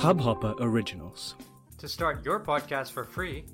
[0.00, 1.34] Hubhopper Originals.
[1.78, 3.44] To start your podcast for free,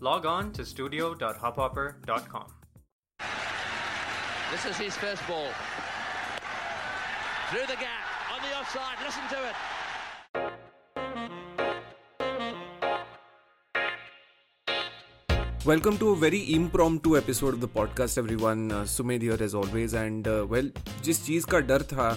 [0.00, 2.52] log on to studio.hubhopper.com.
[4.52, 5.48] This is his first ball.
[7.50, 9.54] Through the gap, on the offside, listen to it.
[15.64, 18.72] Welcome to a very impromptu episode of the podcast, everyone.
[18.72, 20.68] Uh, Sumedh here as always, and uh, well,
[21.04, 22.16] जिस चीज का डर था,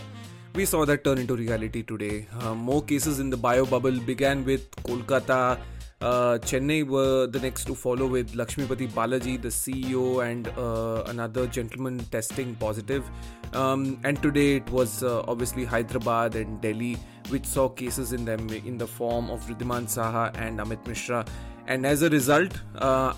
[0.54, 2.26] we saw that turn into reality today.
[2.40, 5.58] Uh, more cases in the bio bubble began with Kolkata.
[6.00, 11.46] Uh, Chennai were the next to follow with Lakshmipati Balaji, the CEO, and uh, another
[11.46, 13.04] gentleman testing positive.
[13.52, 16.96] Um, and today it was uh, obviously Hyderabad and Delhi,
[17.28, 21.24] which saw cases in them in the form of Ridhiman Saha and Amit Mishra.
[21.70, 22.54] And as a result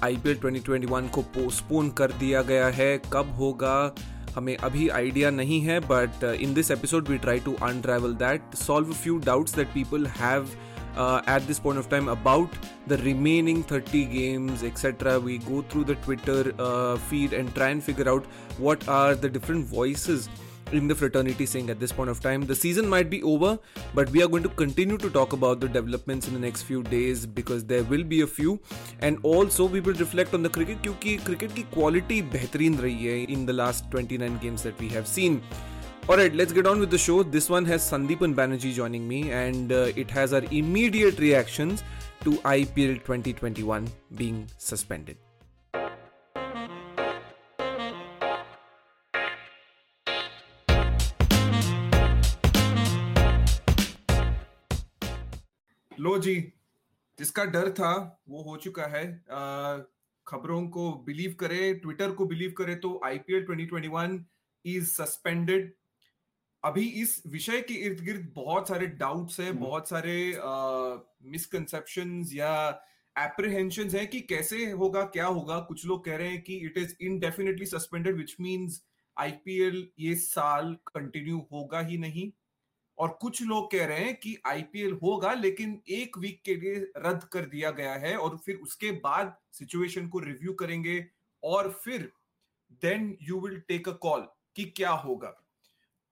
[0.04, 3.74] I P L twenty twenty one को postpone कर दिया गया है कब होगा
[4.34, 8.92] हमें अभी idea नहीं है but in this episode we try to unravel that solve
[8.92, 10.48] few doubts that people have
[11.28, 12.56] at this point of time about
[12.88, 16.50] the remaining thirty games etcetera we go through the Twitter
[17.10, 18.26] feed and try and figure out
[18.60, 20.08] what are the different voice
[20.71, 23.57] in the fraternity saying at this point of time the season might be over
[23.93, 26.83] but we are going to continue to talk about the developments in the next few
[26.83, 28.59] days because there will be a few
[28.99, 33.27] and also we will reflect on the cricket क्योंकि cricket की quality बेहतरीन रही है
[33.29, 35.41] in the last 29 games that we have seen
[36.09, 37.21] Alright, let's get on with the show.
[37.21, 41.83] This one has Sandeepan Banerjee joining me, and uh, it has our immediate reactions
[42.23, 45.17] to IPL 2021 being suspended.
[56.02, 56.34] लो जी
[57.18, 59.04] जिसका डर था वो हो चुका है।
[60.26, 64.18] खबरों को बिलीव करे ट्विटर को बिलीव करे तो आईपीएल 2021
[64.64, 65.72] इज़ सस्पेंडेड
[66.62, 70.16] अभी इस विषय के इर्द गिर्द बहुत सारे डाउट्स हैं बहुत सारे
[71.30, 72.52] मिसकंसेप्शन या
[73.16, 76.94] एप्रीहेंशन है कि कैसे होगा क्या होगा। कुछ लोग कह रहे हैं कि it is
[77.00, 78.82] indefinitely suspended which means
[79.16, 82.30] IPL ये साल कंटिन्यू होगा ही नहीं।
[83.02, 87.24] और कुछ लोग कह रहे हैं कि आईपीएल होगा लेकिन एक वीक के लिए रद्द
[87.24, 91.06] कर दिया गया है और फिर उसके बाद सिचुएशन को रिव्यू करेंगे
[91.42, 92.12] और फिर
[92.72, 95.38] then you will take a call कि क्या होगा।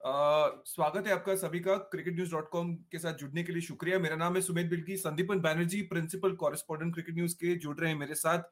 [0.01, 3.61] Uh, स्वागत है आपका सभी का क्रिकेट न्यूज़ डॉट कॉम के साथ जुड़ने के लिए।
[3.61, 4.97] शुक्रिया। मेरा नाम है Sumit Bilki.
[4.97, 8.43] Sandipan Banerjee principal correspondent cricket news के जुड़ रहे हैं मेरे साथ।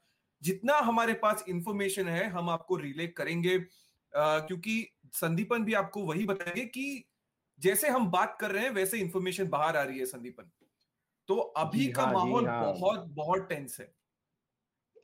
[0.42, 3.68] जितना हमारे पास इंफॉर्मेशन है हम आपको रिले करेंगे। uh,
[4.18, 7.06] क्योंकि संदीपन भी आपको वही बताएँगे कि
[7.60, 10.50] जैसे हम बात कर रहे हैं वैसे इंफॉर्मेशन बाहर आ रही है संदीपन
[11.30, 12.74] तो अभी का हाँ, माहौल हाँ.
[12.74, 13.92] बहुत बहुत टेंस है।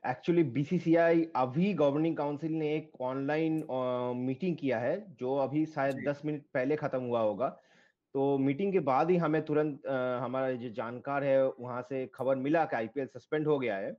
[0.03, 3.63] एक्चुअली बीसीसीआई अभी गवर्निंग काउंसिल ने एक ऑनलाइन
[4.17, 7.49] मीटिंग किया है जो अभी शायद दस मिनट पहले खत्म हुआ होगा।
[8.15, 9.87] तो मीटिंग के बाद ही हमें तुरंत
[10.23, 13.95] हमारा जो जानकार है वहाँ से खबर मिला कि आईपीएल सस्पेंड हो गया है।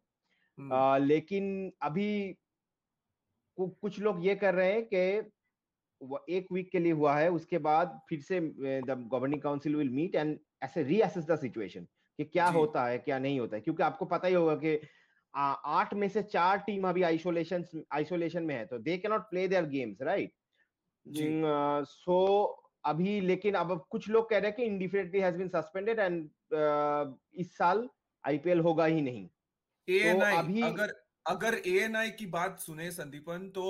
[0.58, 2.36] आ, लेकिन अभी
[3.58, 5.30] कुछ लोग ये कर रहे हैं कि
[6.30, 10.14] एक वीक के लिए हुआ है उसके बाद फिर से the governing council will meet
[10.14, 11.86] and ऐसे रीअसेस द सिचुएशन
[12.18, 14.78] कि क्या होता है क्या नहीं होता है। क्योंकि आपको पता ही होगा कि
[15.34, 19.64] आठ में से चार टीम अभी आइसोलेशन आइसोलेशन में है तो they cannot play their
[19.68, 20.32] games right
[21.86, 22.22] so
[22.84, 26.28] अभी लेकिन अब कुछ लोग कह रहे हैं कि indefinitely has been suspended and
[27.40, 27.88] इस साल
[28.24, 30.94] आईपीएल होगा ही नहीं। तो अभी अगर
[31.26, 33.64] अगर एएनआई की बात सुने संदीपन तो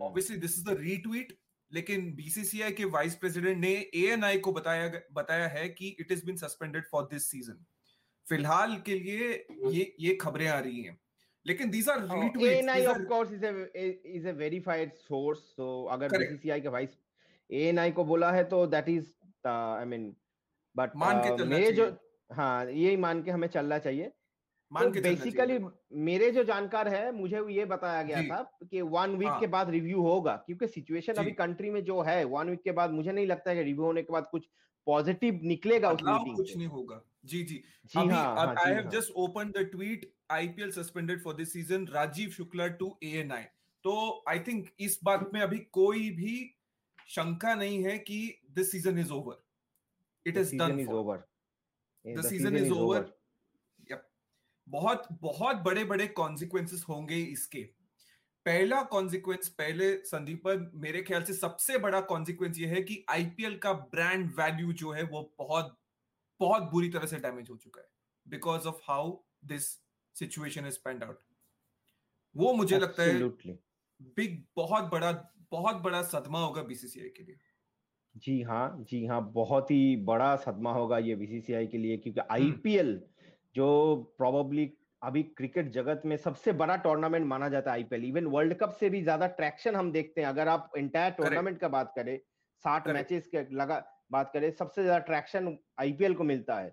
[0.00, 1.32] obviously this is the retweet
[1.74, 6.36] लेकिन बीसीसीआई के वाइस प्रेसिडेंट ने एएनआई को बताया बताया है कि it is been
[6.36, 7.64] suspended for this season
[8.28, 10.98] फ़िलहाल के लिए ये ये खबरें आ रही हैं।
[11.46, 13.50] लेकिन these are retweets ANI of course is a
[14.18, 16.96] is a verified source so अगर BCCI के वाइस
[17.52, 19.10] ANI को बोला है तो that is
[19.46, 20.06] I mean
[20.78, 21.96] but मान के uh, मेरे जो
[22.32, 24.12] हाँ यही मान के हमें चलना चाहिए।
[24.74, 25.58] मान तो बेसिकली
[26.04, 29.40] मेरे जो जानकार है मुझे ये बताया गया था कि वन वीक हाँ.
[29.40, 32.90] के बाद रिव्यू होगा क्योंकि सिचुएशन अभी कंट्री में जो है वन वीक के बाद
[32.90, 34.48] मुझे नहीं लगता है कि रिव्यू होने के बाद कुछ
[34.86, 39.50] पॉजिटिव निकलेगा उस मीटिंग कुछ नहीं होगा। जी जी। जी हाँ I have just open
[39.50, 43.42] the tweet IPL suspended for this season Rajeev Shukla to ANI
[43.84, 46.36] तो आई थिंक इस बात में अभी कोई भी
[47.08, 48.18] शंका नहीं है कि
[48.50, 49.42] this season is over
[50.26, 51.24] it is done is over
[52.04, 53.12] the season is over
[54.68, 57.62] बहुत बहुत बड़े बड़े कॉन्सिक्वेंसेस होंगे इसके।
[58.46, 63.72] पहला कॉन्सिक्वेंस पहले संदीपन मेरे ख्याल से सबसे बड़ा कॉन्सिक्वेंस ये है कि आईपीएल का
[63.72, 65.76] ब्रांड वैल्यू जो है वो बहुत
[66.40, 67.88] बहुत बुरी तरह से डैमेज हो चुका है
[68.26, 69.66] because of how this
[70.14, 71.20] situation is panned out
[72.36, 73.18] वो मुझे लगता है
[74.16, 75.12] बिग बहुत बड़ा
[75.50, 77.36] बहुत बड़ा सदमा होगा बीसीसीआई के लिए।
[78.16, 82.86] जी हाँ जी हाँ बहुत ही बड़ा सदमा होगा ये बीसीसीआई के लिए क्योंकि आईपीएल
[82.86, 83.13] हम्म।
[83.54, 84.70] जो प्रोबेबली
[85.02, 88.88] अभी क्रिकेट जगत में सबसे बड़ा टूर्नामेंट माना जाता है आईपीएल इवन वर्ल्ड कप से
[88.90, 92.18] भी ज़्यादा ट्रैक्शन हम देखते हैं। अगर आप इंटायर टूर्नामेंट का बात करें
[92.64, 96.70] साठ मैचेस के लगा बात करें सबसे ज़्यादा ट्रैक्शन आईपीएल को मिलता है।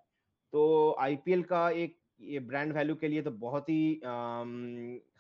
[0.54, 4.02] तो आईपीएल का एक ये ब्रांड वैल्यू के लिए तो बहुत ही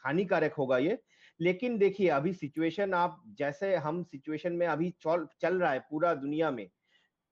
[0.06, 0.98] हानिकारक होगा ये।
[1.40, 6.13] लेकिन देखिए अभी सिचुएशन आप जैसे हम सिचुएशन में अभी चल चल रहा है पूरा
[6.16, 6.68] दुनिया में।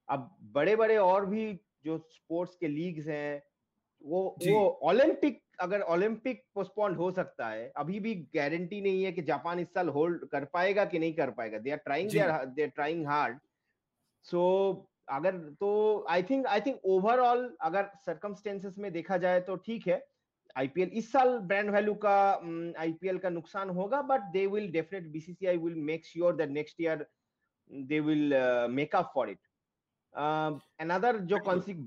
[0.10, 1.54] अब बड़े बड़े और भी
[1.86, 3.42] जो स्पोर्ट्स के लीग्स हैं
[4.02, 4.60] वो वो
[4.90, 9.68] ओलंपिक अगर ओलंपिक पोस्टपोन हो सकता है अभी भी गारंटी नहीं है कि जापान इस
[9.68, 13.40] साल होल्ड कर पाएगा कि नहीं कर पाएगा। They are trying they are trying hard
[14.26, 14.44] so
[15.10, 15.72] अगर तो
[16.10, 20.04] I think I think overall अगर सर्कमस्टेंसेस में देखा जाए तो ठीक है।
[20.58, 22.20] आईपीएल इस साल ब्रांड वैल्यू का
[22.80, 27.06] आईपीएल का नुकसान होगा but they will definite BCCI will make sure that next year
[27.70, 28.34] they will
[28.72, 29.40] make up for it
[30.16, 31.38] another uh, जो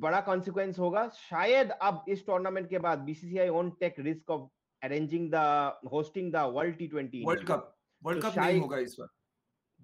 [0.01, 4.49] बड़ा कॉन्सिक्वेंस होगा शायद अब इस टूर्नामेंट के बाद BCCI own take risk of
[4.83, 9.09] arranging the hosting the world T twenty world cup world cup नहीं होगा इस बार।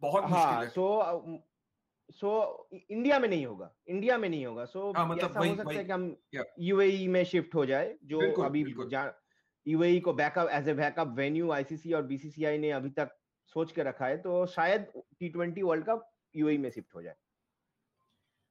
[0.02, 1.42] बहुत हाँ सो
[2.10, 2.30] सो
[2.72, 5.84] इंडिया में नहीं होगा। इंडिया में नहीं होगा। सो हाँ, मतलब ऐसा हो सकता है
[5.84, 6.16] कि हम
[6.58, 8.64] यूएई e में शिफ्ट हो जाए जो बिल्कुल, अभी
[9.66, 13.16] यूएई e को backup as a backup venue ICC और बीसीसीआई ने अभी तक
[13.54, 14.86] सोच के रखा है तो शायद
[15.18, 17.14] T twenty world cup UAE में शिफ्ट हो जाए।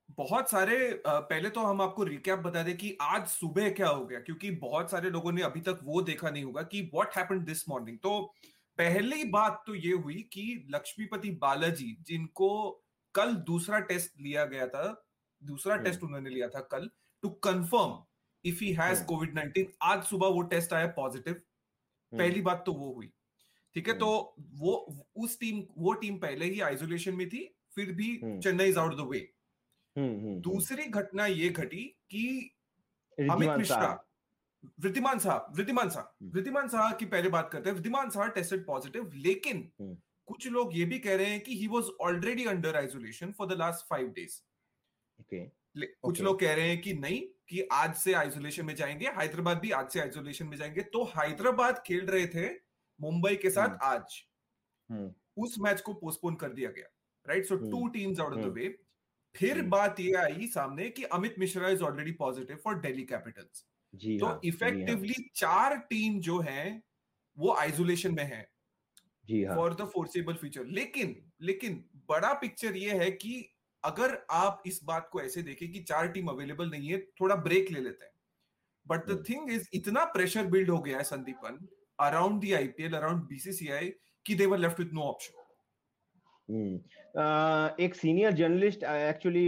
[0.09, 0.77] बहुत सारे
[1.07, 4.91] पहले तो हम आपको रिकैप बता दें कि आज सुबह क्या हो गया क्योंकि बहुत
[4.91, 8.19] सारे लोगों ने अभी तक वो देखा नहीं होगा कि व्हाट हैपेंड दिस मॉर्निंग तो
[8.79, 12.49] पहली बात तो ये हुई कि लक्ष्मीपति बालाजी जिनको
[13.15, 14.85] कल दूसरा टेस्ट लिया गया था
[15.41, 16.89] दूसरा टेस्ट हम्म। उन्होंने लिया था कल
[17.23, 17.97] to confirm
[18.45, 22.73] if he has covid nineteen आज सुबह वो टेस्ट आया पॉजिटिव हम्म। पहली बात तो
[22.73, 23.11] वो हुई
[23.75, 24.75] ठीक है हम्म। तो वो
[25.17, 27.43] उस टीम वो टीम पहले ही आइसोलेशन में थी
[27.75, 29.27] फिर भी Chennai is out the way
[29.97, 32.51] दूसरी घटना ये घटी कि
[33.19, 34.03] अमित मिश्रा
[34.79, 39.11] वृद्धिमान साहब वृद्धिमान साहब वृद्धिमान साहब की पहले बात करते हैं। वृद्धिमान साहब टेस्टेड पॉजिटिव
[39.13, 43.47] लेकिन कुछ लोग ये भी कह रहे हैं कि he was already under isolation for
[43.47, 44.39] the last five days
[45.77, 46.25] कुछ okay.
[46.25, 49.89] लोग कह रहे हैं कि नहीं कि आज से आइसोलेशन में जाएँगे हैदराबाद भी आज
[49.89, 52.49] से आइसोलेशन में जाएँगे। तो हैदराबाद खेल रहे थे
[53.01, 53.77] मुंबई के साथ.
[53.83, 54.23] आज.
[55.37, 56.87] उस मैच को पोस्टपोन कर दिया गया।
[57.29, 58.67] Right so two teams out of the way
[59.37, 59.61] फिर.
[59.67, 63.65] बात ये आई सामने कि Amit Mishra is already positive for Delhi Capitals
[64.19, 66.81] तो इफेक्टिवली हाँ, चार टीम जो है
[67.37, 68.41] वो आइसोलेशन में है।
[69.55, 73.33] फॉर द फोर्सेबल फ्यूचर लेकिन लेकिन बड़ा पिक्चर ये है कि
[73.83, 77.71] अगर आप इस बात को ऐसे देखें कि चार टीम अवेलेबल नहीं है थोड़ा ब्रेक
[77.71, 78.13] ले लेते हैं।
[78.85, 81.67] बट द थिंग इज़ इतना प्रेशर बिल्ड हो गया है Sandipan
[81.99, 83.89] around the IPL around BCCI
[84.25, 85.36] कि they were left with no option
[86.49, 89.47] एक सीनियर जर्नलिस्ट एक्चुअली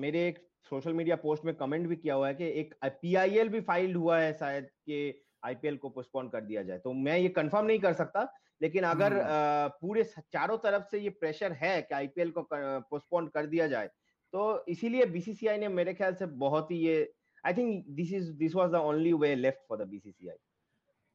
[0.00, 0.38] मेरे एक
[0.70, 4.18] सोशल मीडिया पोस्ट में कमेंट भी किया हुआ है कि एक पीआईएल भी फाइल्ड हुआ
[4.18, 7.92] है शायद कि आईपीएल को पोस्टपोन कर दिया जाए। तो मैं ये कंफर्म नहीं कर
[7.92, 8.26] सकता
[8.60, 13.46] लेकिन अगर हम्म। पूरे चारों तरफ़ से ये प्रेशर है कि आईपीएल को पोस्टपोन कर
[13.46, 13.86] दिया जाए
[14.32, 16.96] तो इसीलिए बीसीसीआई ने मेरे ख्याल से बहुत ही ये
[17.44, 20.36] I think this is this was the only way left for the BCCI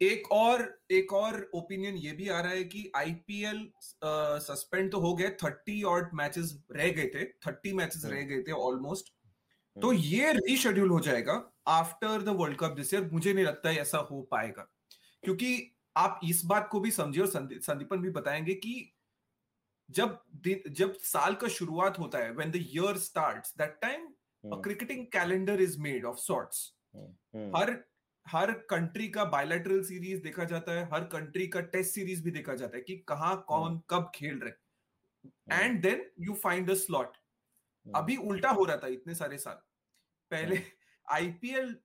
[0.01, 0.61] एक और
[0.91, 3.71] एक और ओपिनियन ये भी आ रहा है कि आईपीएल
[4.41, 8.51] सस्पेंड तो हो गए थर्टी और मैचेस रह गए थे थर्टी मैचेस रह गए थे
[8.51, 9.13] ऑलमोस्ट
[9.75, 11.33] तो हम्म। ये रीशेड्यूल हो जाएगा
[11.67, 14.67] after the world cup this year मुझे नहीं लगता है ऐसा हो पाएगा।
[15.23, 18.73] क्योंकि आप इस बात को भी समझिए और संदीपन भी बताएँगे कि
[19.89, 20.19] जब
[20.71, 24.07] जब साल का शुरुआत होता है when the year starts that time
[24.43, 26.71] cricketing calendar is made of sorts
[27.55, 27.77] हर
[28.27, 32.55] हर कंट्री का बायोलेटरल सीरीज़ देखा जाता है हर कंट्री का टेस्ट सीरीज़ भी देखा
[32.55, 33.83] जाता है कि कहा कौन hmm.
[33.89, 37.17] कब खेल रहे and then you find the slot
[37.95, 39.61] अभी उल्टा हो रहा था इतने सारे साल।
[40.31, 40.61] पहले
[41.11, 41.75] IPL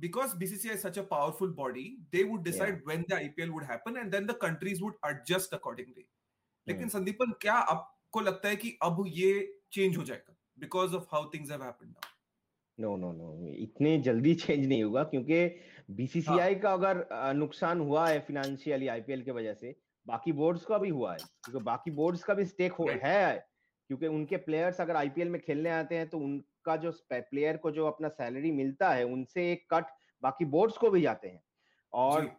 [0.00, 2.80] because BCCI is such a powerful body, they would decide yeah.
[2.84, 6.06] when the IPL would happen and then the countries would adjust accordingly.
[6.66, 9.34] लेकिन संदीपन क्या आपको लगता है कि अब ये
[9.72, 11.94] चेंज हो जाएगा because of how things have happened
[12.78, 15.46] now no no no इतने जल्दी चेंज नहीं होगा क्योंकि
[15.90, 16.60] बीसीसीआई हाँ.
[16.60, 19.76] का अगर नुकसान हुआ है फिनेंशियली आईपीएल के वजह से
[20.06, 23.48] बाकी बोर्ड्स का भी हुआ है क्योंकि बाकी बोर्ड्स का भी स्टेक हो है
[23.88, 27.86] क्योंकि उनके प्लेयर्स अगर आईपीएल में खेलने आते हैं तो उनका जो प्लेयर को जो
[27.86, 29.84] अपना सैलरी मिलता है उनसे एक कट
[30.22, 31.42] बाकी बोर्ड्स को भी जाते हैं।
[31.92, 32.36] और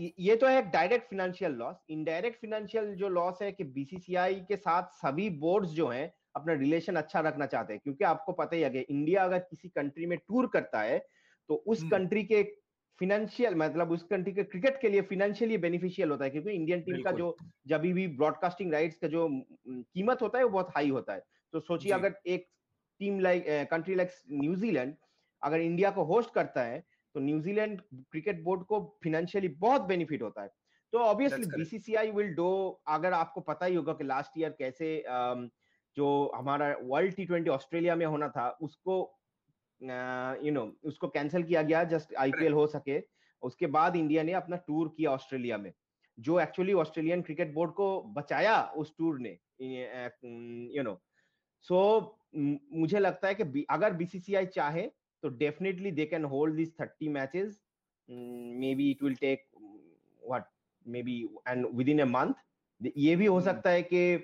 [0.00, 4.82] ये तो है direct financial loss indirect financial जो लॉस है कि बीसीसीआई के साथ
[4.82, 8.80] सभी बोर्ड्स जो हैं अपना रिलेशन अच्छा रखना चाहते हैं क्योंकि आपको पता ही है
[8.80, 11.06] इंडिया अगर किसी कंट्री में टूर करता है
[11.48, 12.42] तो उस कंट्री हम्म। के
[13.00, 17.02] फिनेंशियल मतलब उस कंट्री के क्रिकेट के लिए फिनेंशियली बेनिफिशियल होता है क्योंकि इंडियन टीम
[17.02, 17.36] का जो
[17.68, 19.28] जब भी ब्रॉडकास्टिंग राइट्स का जो
[19.68, 21.22] कीमत होता है वो बहुत हाई होता है।
[21.52, 22.46] तो सोचिए अगर एक
[23.00, 24.94] team like country like New Zealand
[25.42, 26.84] अगर इंडिया को होस्ट करता है
[27.14, 30.48] तो न्यूजीलैंड क्रिकेट बोर्ड को फिनेंशियली बहुत बेनिफिट होता है।
[30.92, 32.48] तो ऑब्वियसली बीसीसीआई विल डो
[32.88, 35.04] अगर आपको पता ही होगा कि लास्ट ईयर कैसे
[35.96, 39.15] जो हमारा वर्ल्ड टी ट्वेंटी ऑस्ट्रेलिया में होना था उसको
[39.80, 43.02] यू नो उसको कैंसिल किया गया जस्ट आईपीएल हो सके।
[43.42, 45.72] उसके बाद इंडिया ने अपना टूर किया ऑस्ट्रेलिया में
[46.18, 49.38] जो एक्चुअली ऑस्ट्रेलियन क्रिकेट बोर्ड को बचाया उस टूर ने
[50.76, 51.00] यू नो
[51.68, 51.80] सो
[52.36, 54.86] मुझे लगता है कि अगर बीसीसीआई चाहे
[55.22, 57.60] तो definitely they can hold this thirty matches
[58.74, 60.44] maybe it will take what
[61.02, 62.34] maybe and within a month
[62.96, 64.16] ये भी हो सकता है कि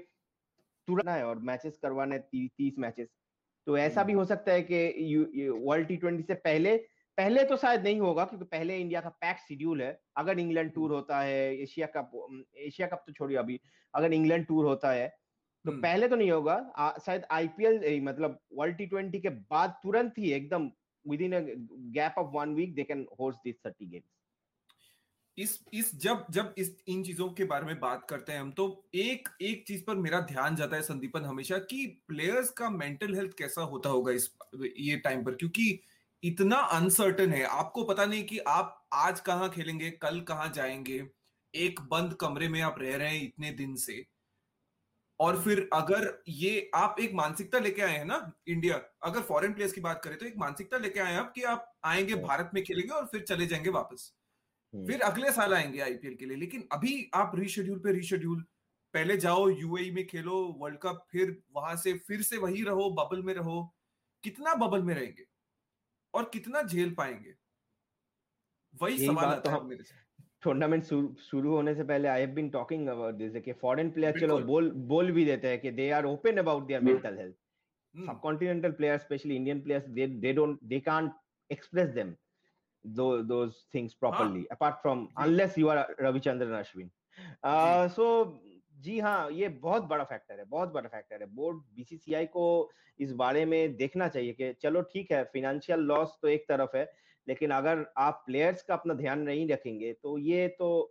[0.89, 3.09] तुरंत है और मैचेस करवाने तीस मैचेस
[3.67, 6.77] तो ऐसा भी हो सकता है कि वर्ल्ड टी ट्वेंटी से पहले
[7.19, 10.93] पहले तो शायद नहीं होगा क्योंकि पहले इंडिया का पैक शेड्यूल है। अगर इंग्लैंड टूर
[10.93, 12.11] होता है एशिया कप
[12.59, 13.61] एशिया कप तो छोड़िए अभी
[13.95, 15.09] अगर इंग्लैंड टूर होता है
[15.65, 16.57] तो पहले तो नहीं होगा।
[17.07, 20.71] शायद आईपीएल मतलब वर्ल्ड टी ट्वेंटी के बाद तुरंत ही एकदम
[21.21, 21.33] within
[21.95, 24.22] gap of one week they can host this thirty games
[25.39, 28.65] इस इस जब जब इस इन चीज़ों के बारे में बात करते हैं हम तो
[28.95, 33.33] एक एक चीज़ पर मेरा ध्यान जाता है संदीपन हमेशा कि प्लेयर्स का मेंटल हेल्थ
[33.39, 34.31] कैसा होता होगा इस
[34.79, 35.35] ये टाइम पर?
[35.35, 35.81] क्योंकि
[36.23, 41.03] इतना अनसर्टन है। आपको पता नहीं कि आप आज कहाँ खेलेंगे कल कहाँ जाएँगे
[41.55, 44.05] एक बंद कमरे में आप रह रहे हैं इतने दिन से।
[45.21, 48.17] और फिर अगर ये आप एक मानसिकता लेके आए हैं ना
[48.49, 51.43] इंडिया अगर फॉरेन प्लेयर्स की बात करें तो एक मानसिकता लेके आए हैं आप कि
[51.45, 54.13] आप आएँगे भारत में खेलेंगे और फिर चले जाएँगे वापस।
[54.75, 58.45] फिर अगले साल आएँगे आईपीएल के लिए। लेकिन अभी आप रीशेड्यूल पे रीशेड्यूल
[58.95, 63.23] पहले जाओ यूएई में खेलो वर्ल्ड कप फिर वहाँ से फिर से वही रहो बबल
[63.23, 63.63] में रहो।
[64.25, 65.25] कितना बबल में रहेंगे?
[66.15, 67.35] और कितना झेल पाएँगे?
[68.75, 69.95] वही सवाल आता तो है मेरे से।
[70.43, 70.85] टूर्नामेंट
[71.21, 74.71] शुरू होने से पहले I have been talking about this कि फॉरेन प्लेयर चलो बोल
[74.71, 79.61] बोल भी देते हैं कि they are open about their mental health player specially Indian
[79.61, 81.13] players they they don't they can't
[81.51, 82.15] express them
[82.85, 84.55] those those things properly ah.
[84.55, 86.91] apart from unless you are Ravichandran Ashwin.
[87.43, 88.41] Uh, so
[88.81, 92.71] जी हाँ ये बहुत बड़ा factor है बहुत बड़ा factor है। Board BCCI को
[93.01, 96.91] इस बारे में देखना चाहिए कि चलो ठीक है फिनेंशियल लॉस तो एक तरफ़ है
[97.29, 100.89] लेकिन अगर आप प्लेयर्स का अपना ध्यान नहीं रखेंगे तो ये तो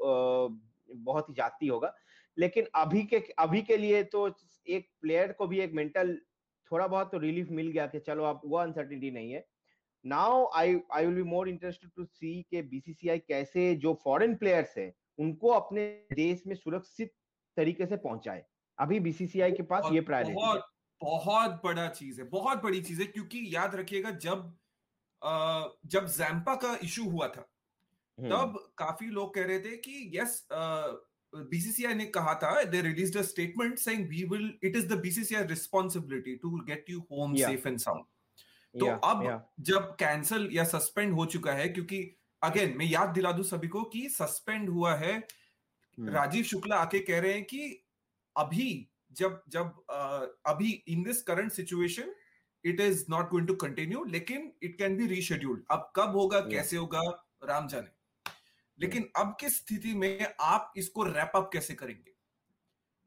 [0.95, 1.93] बहुत ही जाती होगा।
[2.37, 4.35] लेकिन अभी के अभी के लिए तो
[4.67, 6.17] एक प्लेयर को भी एक मेंटल
[6.71, 9.45] थोड़ा बहुत तो रिलीफ मिल गया कि चलो आप वो अनसर्टिनिटी नहीं है।
[10.05, 14.77] Now I I will be more interested to see के बीसीसीआई कैसे जो फॉरेन प्लेयर्स
[14.77, 17.13] है उनको अपने देश में सुरक्षित
[17.57, 18.45] तरीके से पहुँचाए।
[18.77, 20.65] अभी बीसीसीआई के पास ये प्रायोरिटी बहुत
[21.01, 24.57] बहुत बड़ा चीज़ है बहुत बड़ी चीज़ है क्योंकि याद रखिएगा जब
[25.21, 27.47] आ, जब जैम्पा का इशू हुआ था
[28.17, 30.47] हम्म। तब काफ़ी लोग कह रहे थे कि यस
[31.33, 35.45] बीसीसीआई ने कहा था they released a statement saying we will it is the BCCI
[35.47, 38.03] responsibility to get you home safe and sound
[38.75, 39.39] तो yeah, अब yeah.
[39.59, 41.99] जब कैंसल या सस्पेंड हो चुका है क्योंकि
[42.41, 46.09] अगेन मैं याद दिला दू सभी को कि सस्पेंड हुआ है hmm.
[46.09, 47.85] राजीव शुक्ला आके कह रहे हैं कि
[48.35, 49.83] अभी जब जब
[50.45, 52.13] अभी in this current situation
[52.65, 56.51] it is not going to continue लेकिन इट कैन बी रीशेड्यूल्ड अब कब होगा yeah.
[56.51, 57.01] कैसे होगा
[57.43, 57.99] राम जाने
[58.79, 59.09] लेकिन.
[59.17, 62.11] अब किस स्थिति में आप इसको रैप अप कैसे करेंगे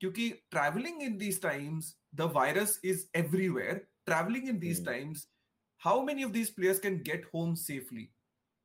[0.01, 5.29] क्योंकि travelling in these times the virus is everywhere travelling in these times
[5.85, 8.05] how many of these players can get home safely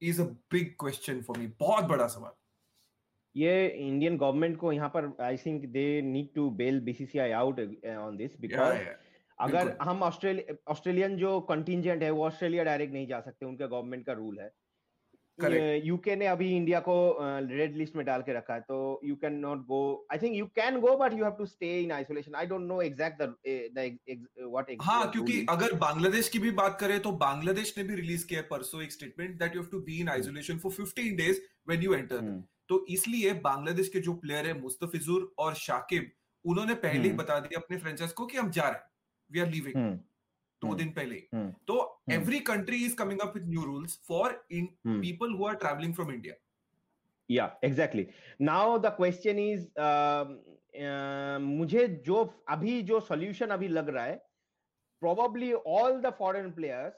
[0.01, 1.47] is a big question for me.
[1.59, 2.31] बहुत बड़ा सवाल।
[3.35, 7.59] ये इंडियन गवर्नमेंट को यहाँ पर I think they need to bail BCCI out
[7.97, 8.77] on this because
[9.37, 14.05] अगर हम Australia Australian जो कंटिजेंट है वो ऑस्ट्रेलिया डायरेक्ट नहीं जा सकते उनका गवर्नमेंट
[14.05, 14.51] का रूल है।
[15.85, 19.33] यूके ने अभी इंडिया को रेड लिस्ट में डाल के रखा है तो you can
[19.33, 22.45] not go I think you can go but you have to stay in isolation I
[22.45, 23.21] don't know exact
[24.41, 28.39] what हाँ क्योंकि अगर बांग्लादेश की भी बात करें तो बांग्लादेश ने भी रिलीज़ किया
[28.39, 31.81] है परसों एक statement that you have to be in isolation for 15 days when
[31.81, 36.11] you enter तो इसलिए बांग्लादेश के जो प्लेयर है मुस्तफिजुर और शाकिब
[36.45, 37.19] उन्होंने पहले ही hmm.
[37.19, 38.83] बता दिया अपने फ्रेंचाइज को कि हम जा रहे हैं.
[39.31, 39.99] वी आर लिविंग
[40.61, 41.75] दो हम्म। दिन पहले। हम्म। तो
[42.11, 46.35] every country is coming up new rules for in people who are travelling from India
[47.29, 48.07] या exactly
[48.41, 49.67] now the question is
[51.41, 54.15] मुझे जो अभी जो सॉल्यूशन अभी लग रहा है
[55.01, 56.93] probably all the foreign players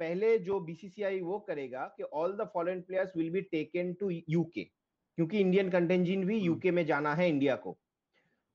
[0.00, 4.64] पहले जो बीसीसीआई वो करेगा कि all the foreign players will be taken to UK
[4.64, 7.76] क्योंकि इंडियन कंटेंजिन भी यूके में जाना है इंडिया को।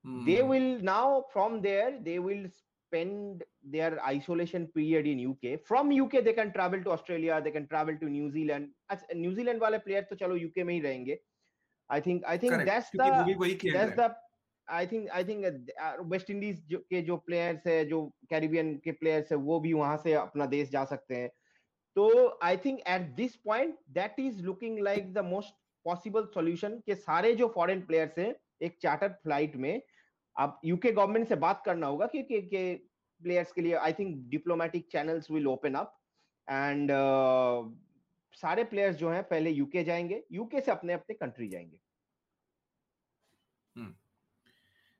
[0.04, 2.48] They will now from there they will
[2.94, 5.60] spend their isolation period in UK.
[5.66, 8.68] From UK, they can travel to Australia, they can travel to New Zealand.
[8.90, 11.18] अच्छा, New Zealand वाले player तो चलो UK में ही रहेंगे.
[11.90, 13.08] I think I think Correct, that's the
[13.72, 14.14] that's the
[14.68, 15.44] I think I think
[16.10, 20.12] West Indies के जो players है जो कैरिबियन के प्लेयर्स है वो भी वहाँ से
[20.12, 21.28] अपना देश जा सकते हैं
[21.96, 22.06] तो
[22.42, 27.34] I think at this point that is looking like the most possible solution के सारे
[27.36, 29.80] जो फॉरेन प्लेयर्स हैं एक चार्टर्ड फ़्लाइट में
[30.36, 34.16] अब यूके गवर्नमेंट से बात करना होगा कि, कि, कि प्लेयर्स के लिए I think
[34.28, 35.98] diplomatic channels will open up
[36.48, 36.90] and
[38.36, 41.78] सारे प्लेयर्स जो हैं पहले यूके जाएँगे यूके से अपने अपने कंट्री जाएँगे
[43.76, 43.94] हम्म।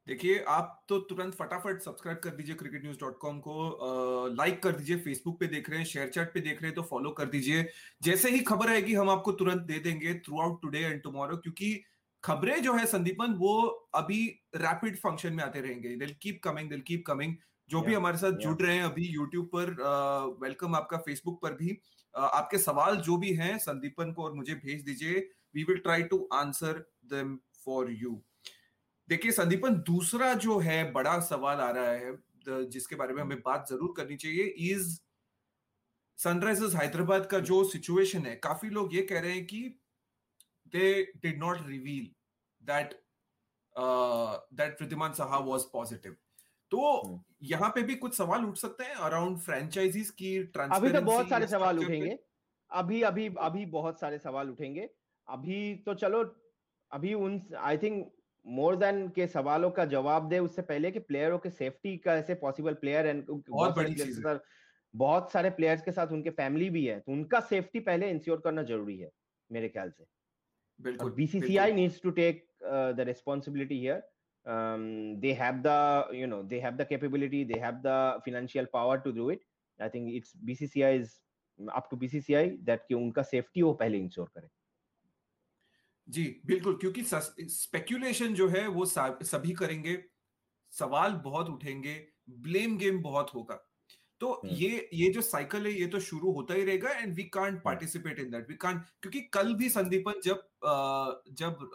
[0.06, 4.72] देखिए आप तो तुरंत फटाफट सब्सक्राइब कर दीजिए क्रिकेट न्यूज़ डॉट कॉम को लाइक कर
[4.72, 7.26] दीजिए फेसबुक पे देख रहे हैं शेयर चैट पे देख रहे हैं तो फॉलो कर
[7.26, 7.68] दीजिए
[8.02, 11.72] जैसे ही खबर आएगी हम आपको तुरंत दे देंगे throughout today and tomorrow क्योंकि
[12.24, 13.54] खबरें जो है संदीपन वो
[13.94, 14.20] अभी
[14.56, 17.34] रैपिड फ़ंक्शन में आते रहेंगे। दिल कीप कमिंग दिल कीप कमिंग
[17.70, 19.70] जो भी हमारे साथ जुड़ रहे हैं अभी यूट्यूब पर
[20.42, 21.78] वेलकम आपका फेसबुक पर भी।
[22.14, 25.18] आपके सवाल जो भी हैं संदीपन को और मुझे भेज दीजिए।
[25.54, 28.20] We will try to answer them for you
[29.08, 33.66] देखिए संदीपन दूसरा जो है बड़ा सवाल आ रहा है जिसके बारे में हमें बात
[33.70, 34.98] ज़रूर करनी चाहिए इज़
[36.18, 39.62] सनराइजर्स हैदराबाद का जो सिचुएशन है काफ़ी लोग ये कह रहे हैं कि
[40.74, 40.90] they
[41.22, 42.10] did not reveal
[42.62, 42.94] that
[44.54, 46.16] that Pradyuman Saha was positive
[46.72, 51.00] तो हम्म। यहाँ पे भी कुछ सवाल उठ सकते हैं अराउंड फ्रेंचाइजीज की अभी तो
[51.02, 52.18] बहुत सारे सवाल उठेंगे।
[52.70, 54.88] अभी अभी अभी बहुत सारे सवाल उठेंगे।
[55.28, 56.22] अभी तो चलो
[56.92, 58.10] अभी उन आई थिंक
[58.46, 62.34] मोर देन के सवालों का जवाब दे उससे पहले कि प्लेयरों के सेफ्टी का ऐसे
[62.42, 64.38] पॉसिबल प्लेयर एंड बहुत बड़ी चीज़ है।
[64.94, 68.62] बहुत सारे प्लेयर्स के साथ उनके फैमिली भी है। तो उनका सेफ्टी पहले इंश्योर करना
[68.64, 69.10] ज़रूरी है
[69.50, 70.04] मेरे ख्याल से।
[70.80, 72.46] बिल्कुल BCCI needs to take
[72.96, 74.02] the responsibility here
[74.46, 78.98] um, they have the you know they have the capability they have the financial power
[78.98, 79.40] to do it
[79.80, 81.20] i think it's bcci is
[81.74, 84.48] up to bcci that कि उनका safety वो पहले ensure करे
[86.08, 90.02] जी बिल्कुल क्योंकि speculation जो है वो सभी करेंगे
[90.72, 91.94] सवाल बहुत उठेंगे
[92.48, 93.58] ब्लेम गेम बहुत होगा
[94.24, 97.22] तो हम्म। ये ये जो साइकिल है ये तो शुरू होता ही रहेगा and we
[97.32, 100.42] can't participate in that we can't क्योंकि कल भी संदीपन जब
[101.38, 101.68] जब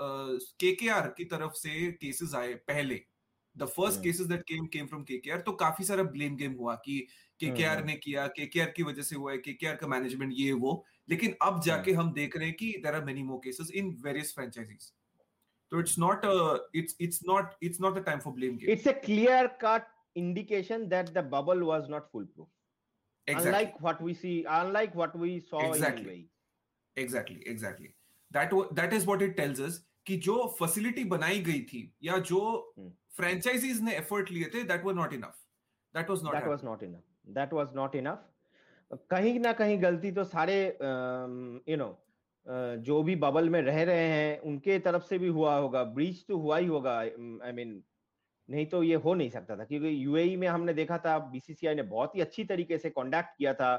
[0.59, 2.99] केकेआर की तरफ़ से केसेस आए पहले
[3.55, 6.97] the first cases that came came from KKR तो काफ़ी सारा ब्लेम गेम हुआ कि
[7.39, 10.51] केकेआर हम्म, हम्म। ने किया केकेआर की वजह से हुआ है केकेआर का मैनेजमेंट ये
[10.63, 10.73] वो।
[11.09, 14.33] लेकिन अब जाके हम देख रहे हैं कि there are many more cases in various
[14.35, 14.91] franchises
[15.71, 16.25] तो it's not
[16.75, 20.89] it's it's not it's not the time for blame game it's a clear cut indication
[20.89, 22.48] that the bubble was not foolproof
[23.28, 23.50] exactly.
[23.50, 26.28] unlike what we see unlike what we saw exactly.
[26.98, 27.93] exactly exactly
[28.32, 32.39] that that is what it tells us कि जो facility बनाई गई थी या जो
[33.17, 33.86] franchises hmm.
[33.86, 35.36] ने effort लिए थे that was not enough
[35.95, 37.04] that was not that was not enough
[37.38, 38.26] that was not enough
[39.12, 40.58] कहीं ना कहीं गलती तो सारे
[41.69, 41.89] यू नो
[42.86, 46.38] जो भी बबल में रह रहे हैं उनके तरफ़ से भी हुआ होगा ब्रीच तो
[46.38, 47.82] हुआ ही होगा आई मीन
[48.49, 51.83] नहीं तो ये हो नहीं सकता था क्योंकि यूएई में हमने देखा था बीसीसीआई ने
[51.83, 53.75] बहुत ही अच्छी तरीके से कॉन्डक्ट किया था।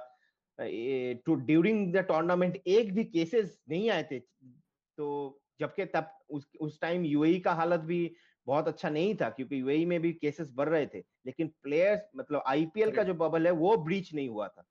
[1.26, 6.80] टू ड्यूरिंग द टूर्नामेंट एक भी केसेस नहीं आए थे। तो जबकि तब उस उस
[6.80, 8.00] टाइम यूएई का हालत भी
[8.46, 12.42] बहुत अच्छा नहीं था क्योंकि यूएई में भी केसेस बढ़ रहे थे। लेकिन प्लेयर्स मतलब
[12.46, 14.64] आईपीएल का जो बबल है वो ब्रीच नहीं हुआ था।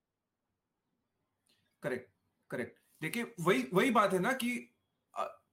[1.84, 2.10] करेक्ट
[2.50, 4.50] करेक्ट देखिए वही वही बात है ना कि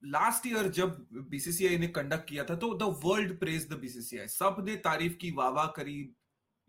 [0.06, 4.76] लास्ट ईयर जब बीसीसीआई ने कंडक्ट किया था तो the world praise the BCCI सबने
[4.76, 5.98] तारीफ़ की वाह करी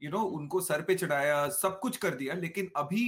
[0.02, 3.06] यू नो उनको सर पे चढ़ाया सब कुछ कर दिया लेकिन अभी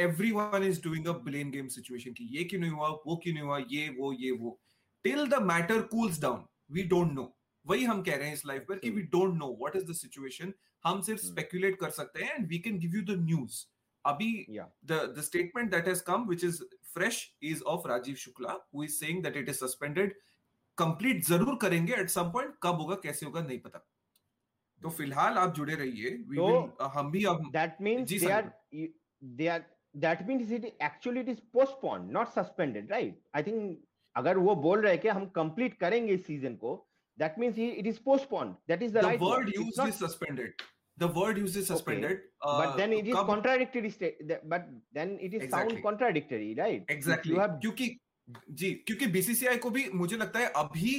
[0.30, 3.44] everyone is doing a blame game situation की ये क्यों नहीं हुआ वो क्यों नहीं
[3.44, 4.60] हुआ ये वो ये वो.
[5.04, 7.32] Till the matter cools down we don't know
[7.66, 9.94] वही हम कह रहे हैं इस लाइफ पर कि we don't know what is the
[9.94, 10.52] situation
[10.84, 11.80] हम सिर्फ़ स्पेकुलेट hmm.
[11.80, 13.64] कर सकते हैं and we can give you the news
[14.04, 14.46] अभी
[14.90, 16.62] the the statement that has come, which is
[16.96, 20.16] fresh, is of Rajiv Shukla, who is saying that it is suspended.
[20.78, 23.78] Complete ज़रूर करेंगे eight some point कब होगा कैसे होगा नहीं पता।
[24.82, 26.48] तो फ़िलहाल आप जुड़े रहिए। तो
[26.80, 29.64] uh, हम भी अब that means they are they are
[30.04, 33.78] that means it actually it is postpone not suspended right I think
[34.16, 36.76] अगर वो बोल रहे कि हम कंप्लीट करेंगे इस सीज़न को
[37.18, 40.62] that means it is postpone that is the right word used is suspended
[40.98, 42.20] the word used is suspended okay.
[42.42, 43.26] uh, but then it is come...
[43.26, 45.74] contradictory state but then it is exactly.
[45.74, 46.84] sound contradictory right?
[46.88, 47.34] Exactly.
[47.34, 47.96] you have क्योंकि
[48.52, 50.94] जी क्योंकि BCCI को भी मुझे लगता है अभी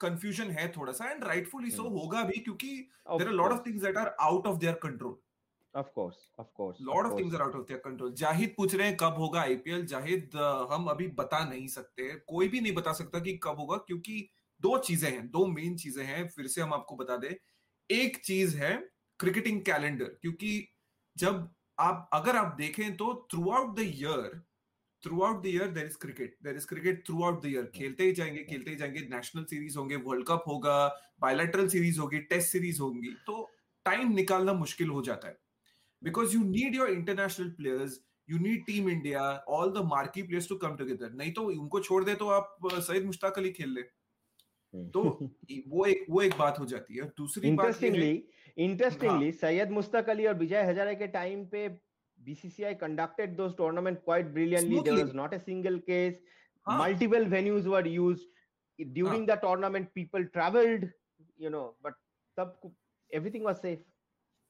[0.00, 2.68] confusion है थोड़ा सा एंड राइटफुली सो होगा भी क्योंकि
[3.08, 5.18] there are lot of things that are out of their control
[5.74, 8.86] of course of course lot of things are out of their control Zahid पूछ रहे
[8.86, 10.36] हैं कब होगा आईपीएल जाहिद
[10.72, 14.28] हम अभी बता नहीं सकते कोई भी नहीं बता सकता कि कब होगा क्योंकि
[14.60, 17.34] दो चीज़ें हैं दो मेन चीज़ें हैं फिर से हम आपको बता दें
[17.90, 18.72] एक चीज़ है
[19.20, 20.68] क्रिकेटिंग कैलेंडर क्योंकि
[21.16, 21.48] जब
[21.78, 23.14] आप, अगर आप देखें तो
[23.50, 24.38] throughout the year
[25.22, 28.42] throughout the year there is cricket there is cricket throughout the year खेलते ही जाएँगे,
[28.44, 30.76] खेलते ही जाएँगे नेशनल सीरीज़ होंगे वर्ल्ड कप होगा
[31.20, 33.48] बायोलेटरल सीरीज़ होगी टेस्ट सीरीज़ होंगी तो
[33.86, 35.38] टाइम निकालना मुश्किल हो जाता है।
[36.02, 40.56] Because you need your international players you need team India all the marquee players to
[40.56, 43.82] come together नहीं तो उनको छोड़ दे तो आप सईद मुश्ताक अली खेल ले।
[44.74, 45.02] तो
[45.68, 48.10] वो एक वो एक बात हो जाती है। दूसरी इंटरेस्टिंगली
[48.56, 51.68] इंटरेस्टिंगली हाँ। सैयद मुस्तक अली और विजय हजारे के टाइम पे
[52.18, 56.20] BCCI conducted those tournament quite brilliantly there was not a single case
[56.66, 60.88] multiple venues were used during the tournament people travelled
[61.40, 61.94] you know but
[62.36, 62.72] तब
[63.10, 63.80] everything was safe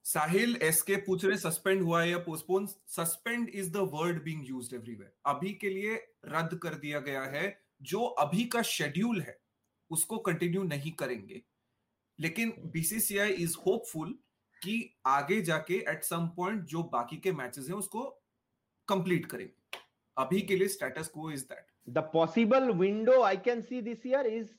[0.05, 4.75] Sahil SK पूछ रहे suspend हुआ है या postpone suspend is the word being used
[4.75, 5.95] everywhere अभी के लिए
[6.27, 7.47] रद्द कर दिया गया है
[7.83, 9.37] जो अभी का शेड्यूल है।
[9.91, 11.43] उसको कंटिन्यू नहीं करेंगे।
[12.19, 14.19] लेकिन बीसीसीआई इज़ होपफुल
[14.63, 18.03] कि आगे जाके एट सम पॉइंट जो बाकी के मैचेस हैं उसको
[18.89, 19.79] कंप्लीट करेंगे।
[20.17, 24.27] अभी के लिए स्टेटस को is that the possible window I can see this year
[24.27, 24.51] is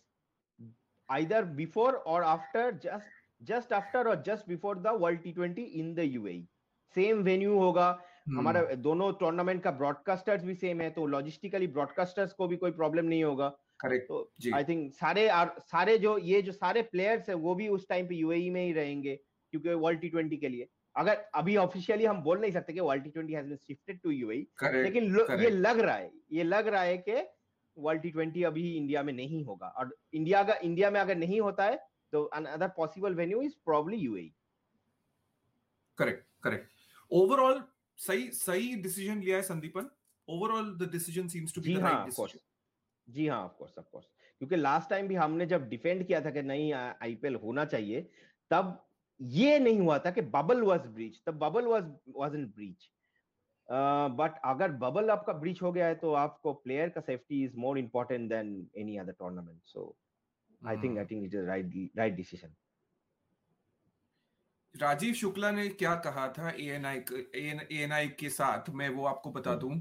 [1.09, 5.93] either before और आफ्टर जस्ट जस्ट आफ्टर और just before the world T twenty in
[5.95, 6.47] the UAE
[6.95, 8.37] same venue होगा। hmm.
[8.37, 13.05] हमारा दोनों टूर्नामेंट का broadcasters भी same है तो logistically broadcasters को भी कोई प्रॉब्लम
[13.05, 14.19] नहीं होगा। करेक्ट तो
[14.55, 15.27] आई थिंक सारे
[15.61, 18.71] सारे जो ये जो सारे प्लेयर्स है वो भी उस टाइम पे यूएई में ही
[18.73, 22.79] रहेंगे क्योंकि वर्ल्ड टी ट्वेंटी के लिए। अगर अभी ऑफिशियली हम बोल नहीं सकते कि
[22.81, 25.41] world T twenty has been shifted to UAE लेकिन correct.
[25.43, 27.21] ये लग रहा है ये लग रहा है कि
[27.77, 31.39] वर्ल्ड टी ट्वेंटी अभी इंडिया में नहीं होगा। और इंडिया का इंडिया में अगर नहीं
[31.41, 31.79] होता है
[32.13, 34.31] तो another possible venue is probably UAE
[35.97, 36.69] correct correct
[37.11, 37.63] overall
[37.99, 39.89] सही सही डिसीज़न लिया है Sandipan.
[40.27, 42.39] Overall the decision seems to be the right decision
[43.07, 44.05] जी हाँ ऑफ़ कोर्स ऑफ़ कोर्स
[44.39, 48.09] क्योंकि लास्ट टाइम भी हमने जब डिफेंड किया था कि नहीं आईपीएल होना चाहिए
[48.51, 48.87] तब
[49.19, 52.89] ये नहीं हुआ था कि bubble was breach the bubble was wasn't breach
[54.17, 57.77] but अगर बबल आपका ब्रीच हो गया है तो आपको प्लेयर का safety is more
[57.77, 59.95] important than any other tournament so
[60.61, 62.55] I think I think it is right right decision
[64.75, 67.01] Rajiv Shukla ने क्या कहा था एएनआई
[67.35, 68.69] एएनआई के साथ?
[68.69, 69.71] मैं वो आपको बता दूँ।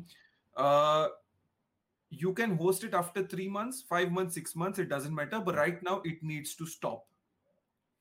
[2.13, 5.55] You can host it after three months five months six months it doesn't matter but
[5.57, 7.07] right now it needs to stop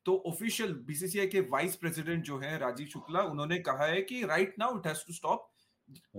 [0.06, 4.56] तो ऑफिशियल बीसीसीआई के वाइस प्रेसिडेंट जो है राजीव शुक्ला उन्होंने कहा है कि right
[4.60, 5.50] now it has to stop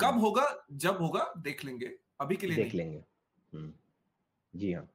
[0.01, 0.47] कब हम्म। होगा
[0.85, 3.05] जब होगा देख लेंगे अभी के लिए देख लेंगे
[3.53, 3.73] हम्म।
[4.55, 4.89] जी हाँ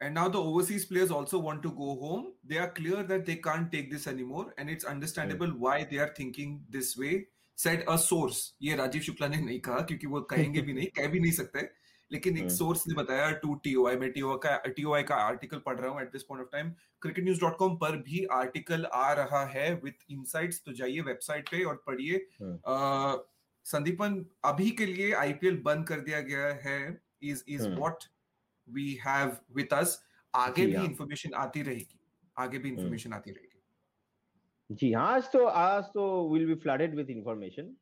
[0.00, 2.32] And now the overseas players also want to go home.
[2.44, 5.58] They are clear that they can't take this anymore, and it's understandable mm.
[5.58, 7.26] why they are thinking this way.
[7.58, 11.06] Said a source ये राजीव शुक्ला ने नहीं कहा क्योंकि वो कहेंगे भी नहीं कह
[11.08, 11.68] भी नहीं सकते
[12.10, 15.78] लेकिन एक सोर्स हम्म। ने बताया टू टीओआई मैं टीओ का टीओआई का आर्टिकल पढ़
[15.78, 16.70] रहा हूँ at this point of time
[17.02, 21.48] cricket news dot com पर भी आर्टिकल आ रहा है विथ इनसाइट्स तो जाइए वेबसाइट
[21.48, 23.18] पे और पढ़िए हम्म।
[23.66, 26.80] संदीपन अभी के लिए आईपीएल बंद कर दिया गया है
[27.24, 28.04] is is what
[28.68, 30.00] we have with us
[30.34, 31.98] आगे भी इंफॉर्मेशन हाँ। आती रहेगी
[32.36, 33.47] आगे भी इंफॉर्मेशन हम्म। आती रहेगी
[34.70, 37.74] जी हाँ आज तो आज तो will be flooded with information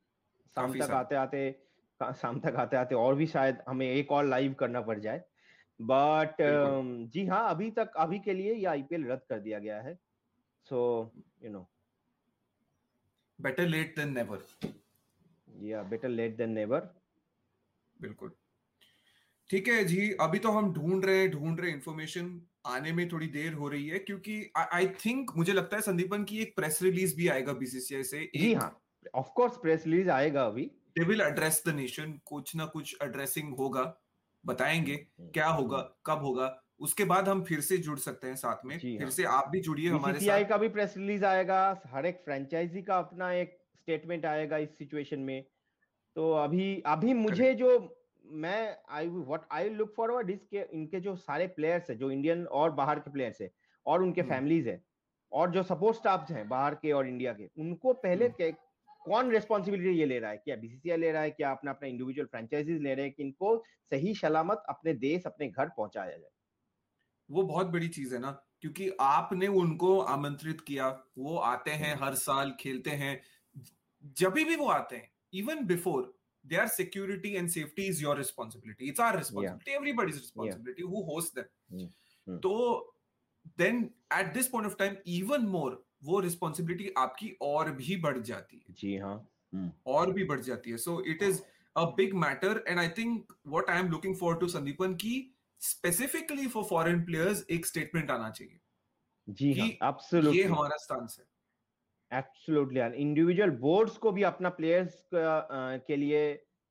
[0.56, 1.40] शाम तक आते आते
[2.00, 5.24] शाम तक आते आते और भी शायद हमें एक और लाइव करना पड़ जाए।
[5.80, 9.80] बट um, जी हाँ अभी तक अभी के लिए ये आईपीएल रद्द कर दिया गया
[9.80, 9.94] है।
[10.64, 11.68] So you know
[13.40, 14.44] better late than never
[15.62, 16.94] या बेटर लेट देन नेवर
[18.00, 18.32] बिल्कुल।
[19.50, 23.26] ठीक है जी अभी तो हम ढूंढ रहे हैं ढूंढ रहे इंफॉर्मेशन आने में थोड़ी
[23.28, 27.16] देर हो रही है क्योंकि आई थिंक मुझे लगता है संदीपन की एक प्रेस रिलीज़
[27.16, 28.70] भी आएगा बीसीसीआई से जी हाँ
[29.14, 33.54] ऑफ़ कोर्स प्रेस रिलीज़ आएगा अभी they will address the nation कुछ ना कुछ एड्रेसिंग
[33.54, 33.82] होगा
[34.44, 38.36] बताएँगे हम्म, क्या हम्म। होगा कब होगा उसके बाद हम फिर से जुड़ सकते हैं
[38.36, 41.60] साथ में फिर हाँ। से आप भी जुड़िए हमारे साथ का भी प्रेस रिलीज़ आएगा
[41.86, 45.42] हर एक फ्रेंचाइजी का अपना एक स्टेटमेंट आएगा इस सिचुएशन में
[46.16, 47.78] तो अभी अभी मुझे जो
[48.34, 52.44] मैं I what I look forward is के इनके जो सारे प्लेयर्स है जो इंडियन
[52.54, 53.50] और बाहर के प्लेयर्स है
[53.86, 54.84] और उनके फैमिलीज़ हम्म। है
[55.32, 58.50] और जो सपोर्ट स्टाफ हैं बाहर के और इंडिया के उनको पहले के,
[59.04, 62.26] कौन रेस्पॉन्सिबिलिटी ये ले रहा है क्या बीसीसीआई ले रहा है क्या अपना अपना इंडिविजुअल
[62.26, 63.56] फ्रेंचाइजीज ले रहे हैं कि इनको
[63.92, 66.30] सही सलामत अपने देश अपने घर पहुँचाया जाए
[67.30, 72.04] वो बहुत बड़ी चीज़ है ना क्योंकि आपने उनको आमंत्रित किया वो आते हैं हम्म।
[72.04, 73.20] हर साल खेलते हैं
[74.16, 76.12] जब भी वो आते हैं even before
[76.46, 79.76] their security and safety is your responsibility it's our responsibility yeah.
[79.76, 80.90] everybody's responsibility yeah.
[80.90, 81.88] who hosts them mm.
[82.26, 82.42] Mm.
[82.42, 82.84] so
[83.56, 88.56] then at this point of time even more वो रिस्पॉन्सिबिलिटी आपकी और भी बढ़ जाती
[88.56, 89.14] है जी हाँ
[89.52, 91.40] हम्म। और भी बढ़ जाती है so it is
[91.76, 95.14] a big matter and I think what I am looking for to Sandipan की
[95.62, 98.60] स्पेसिफिकली फॉर फॉरेन प्लेयर्स एक स्टेटमेंट आना चाहिए
[99.28, 101.24] जी हाँ, ये हमारा स्टांस है
[102.12, 106.22] एब्सोल्युटली इंडिविजुअल बोर्ड्स को भी अपना प्लेयर्स के लिए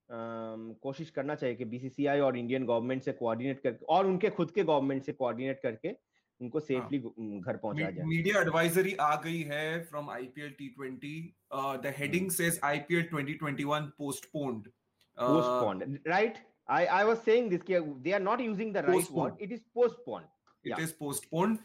[0.09, 4.63] कोशिश करना चाहिए कि बीसीसीआई और इंडियन गवर्नमेंट से कोऑर्डिनेट करके और उनके खुद के
[4.63, 5.95] गवर्नमेंट से कोऑर्डिनेट करके
[6.41, 11.35] उनको सेफली हाँ। घर पहुँचा जाए। मीडिया एडवाइजरी आ गई है from IPL T twenty
[11.53, 14.67] the heading says IPL 2021 postponed
[15.17, 15.99] postponed.
[16.05, 16.39] right?
[16.67, 17.61] I i was saying this
[18.03, 19.33] they are not using the right word.
[19.39, 20.25] It is postponed.
[20.65, 20.79] It yeah.
[20.79, 21.59] is postponed.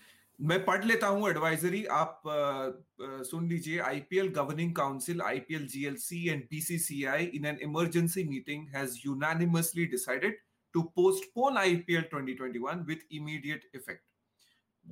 [0.47, 6.27] मैं पढ़ लेता हूं advisory आप uh, uh, सुन लीजिए IPL governing council IPL GLC
[6.29, 10.37] and BCCI in an emergency meeting has unanimously decided
[10.75, 14.01] to postpone IPL 2021 with immediate effect.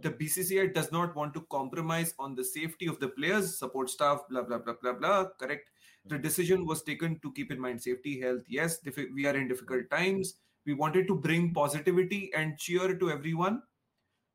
[0.02, 4.22] The BCCI does not want to compromise on the safety of the players, support staff,
[4.30, 5.26] blah, blah, blah, blah, blah.
[5.40, 5.70] Correct.
[6.06, 8.44] The decision was taken to keep in mind safety, health.
[8.48, 8.80] Yes,
[9.14, 10.36] we are in difficult times.
[10.66, 13.62] We wanted to bring positivity and cheer to everyone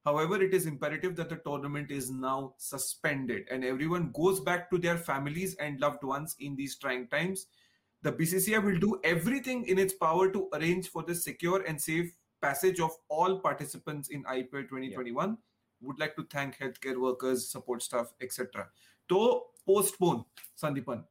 [0.04, 4.78] However, it is imperative that the tournament is now suspended and everyone goes back to
[4.78, 7.46] their families and loved ones in these trying times.
[8.02, 12.14] The BCCI will do everything in its power to arrange for the secure and safe
[12.40, 15.28] passage of all participants in IPL 2021.
[15.28, 15.34] Yeah.
[15.80, 18.64] Would like to thank healthcare workers, support staff, etc.
[19.08, 19.18] तो
[19.66, 20.24] postpone
[20.60, 21.04] Sandipan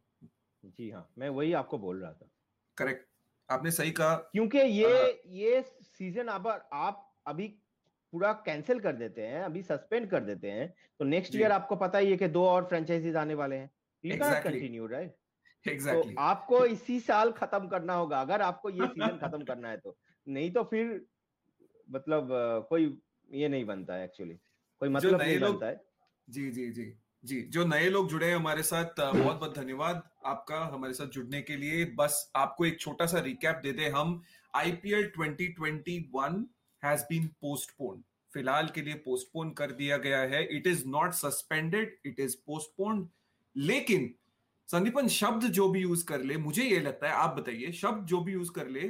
[0.78, 2.30] जी हाँ मैं वही आपको बोल रहा था
[2.78, 3.06] correct
[3.52, 5.08] आपने सही कहा क्योंकि ये आ,
[5.41, 7.47] ये सीजन अब आप अभी
[8.12, 10.68] पूरा कैंसिल कर देते हैं अभी सस्पेंड कर देते हैं
[11.01, 13.70] तो नेक्स्ट ईयर आपको पता ही है कि दो और फ्रेंचाइजीज आने वाले हैं।
[14.05, 15.16] कंटिन्यू राइट
[15.66, 19.77] एग्जैक्टली तो आपको इसी साल खत्म करना होगा अगर आपको ये सीज़न खत्म करना है
[19.77, 19.96] तो।
[20.27, 21.01] नहीं तो फिर
[21.88, 22.29] मतलब
[22.68, 22.96] कोई
[23.31, 24.35] ये नहीं बनता है एक्चुअली
[24.81, 25.81] कोई मतलब नहीं बनता है।
[26.29, 26.92] जी जी जी
[27.25, 31.42] जी जो नए लोग जुड़े हैं हमारे साथ बहुत बहुत धन्यवाद आपका हमारे साथ जुड़ने
[31.42, 34.20] के लिए। बस आपको एक छोटा सा रिकैप दे दे हम।
[34.55, 36.44] आईपीएल 2021
[36.83, 41.97] हैज़ बीन पोस्टपोन फ़िलहाल के लिए पोस्टपोन कर दिया गया है। It is not suspended
[42.07, 43.09] it is postpone
[43.57, 44.14] लेकिन
[44.68, 48.21] संदीपन शब्द जो भी यूज़ कर ले मुझे ये लगता है आप बताइए शब्द जो
[48.21, 48.88] भी यूज़ कर ले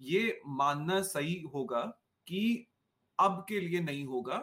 [0.00, 1.80] ये मानना सही होगा
[2.26, 2.66] कि
[3.18, 4.36] अब के लिए नहीं होगा?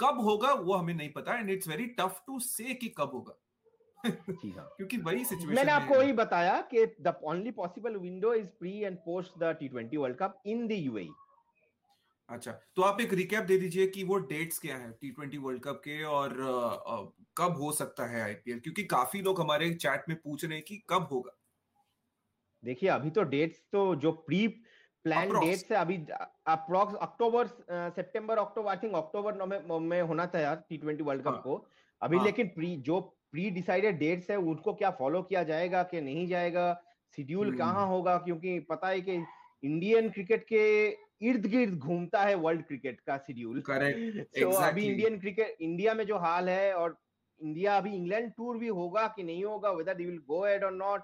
[0.00, 3.38] कब होगा वो हमें नहीं पता and it's very tough to say कि कब होगा।
[4.04, 8.78] हाँ। क्योंकि वही सिचुएशन मैंने आपको वही बताया कि the only possible window is pre
[8.80, 11.08] and post the T twenty world cup in the UAE
[12.28, 15.62] अच्छा तो आप एक रिकैप दे दीजिए कि वो डेट्स क्या है टी ट्वेंटी वर्ल्ड
[15.62, 16.34] कप के और
[17.38, 20.76] कब हो सकता है आईपीएल क्योंकि काफ़ी लोग हमारे चैट में पूछ रहे हैं कि
[20.90, 21.36] कब होगा।
[22.62, 24.46] देखिए अभी तो डेट्स तो जो प्री
[25.04, 25.96] प्लान डेट्स है अभी
[26.48, 27.46] approx October
[27.96, 31.56] September October I think अक्टूबर में होना था यार टी ट्वेंटी वर्ल्ड कप को।
[32.02, 32.24] अभी हाँ.
[32.24, 33.00] लेकिन प्री जो
[33.32, 36.72] प्री डिसाइडेड डेट्स है उनको क्या फॉलो किया जाएगा कि नहीं जाएगा?
[37.18, 38.16] शेड्यूल हम्म। कहाँ होगा?
[38.18, 39.16] क्योंकि पता है कि
[39.62, 40.88] इंडियन क्रिकेट के
[41.22, 46.06] इर्द गिर्द घूमता है वर्ल्ड क्रिकेट का शेड्यूल करेक्ट so, अभी इंडियन क्रिकेट इंडिया में
[46.06, 46.98] जो हाल है और
[47.40, 50.72] इंडिया अभी इंग्लैंड टूर भी होगा कि नहीं होगा whether they will go ahead और
[50.72, 51.00] नॉट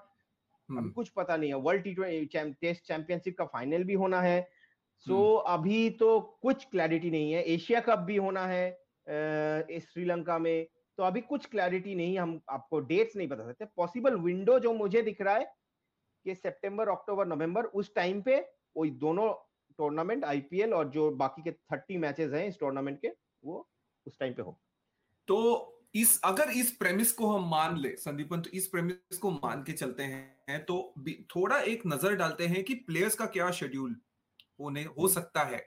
[0.69, 2.25] अभी कुछ पता नहीं है। वर्ल्ड टी
[2.61, 4.49] टेस्ट चैंपियनशिप का फाइनल भी होना है।
[4.99, 5.53] सो so, hmm.
[5.53, 8.71] अभी तो कुछ क्लैरिटी नहीं है। एशिया कप भी होना है
[9.79, 14.59] श्रीलंका में। तो अभी कुछ क्लैरिटी नहीं हम आपको डेट्स नहीं बता सकते। पॉसिबल विंडो
[14.59, 15.45] जो मुझे दिख रहा है
[16.25, 18.39] कि सितंबर अक्टूबर नवंबर उस टाइम पे
[18.77, 19.33] वो दोनों
[19.77, 23.09] टूर्नामेंट आईपीएल और जो बाकी के थर्टी मैचेस हैं इस टूर्नामेंट के
[23.43, 23.69] वो
[24.05, 24.59] उस टाइम पे हो
[25.27, 29.63] तो इस अगर इस प्रेमिस को हम मान ले संदीपन तो इस प्रेमिस को मान
[29.63, 30.93] के चलते हैं तो
[31.35, 33.95] थोड़ा एक नज़र डालते हैं कि प्लेयर्स का क्या शेड्यूल
[34.59, 35.57] होने हो हम्म। सकता है।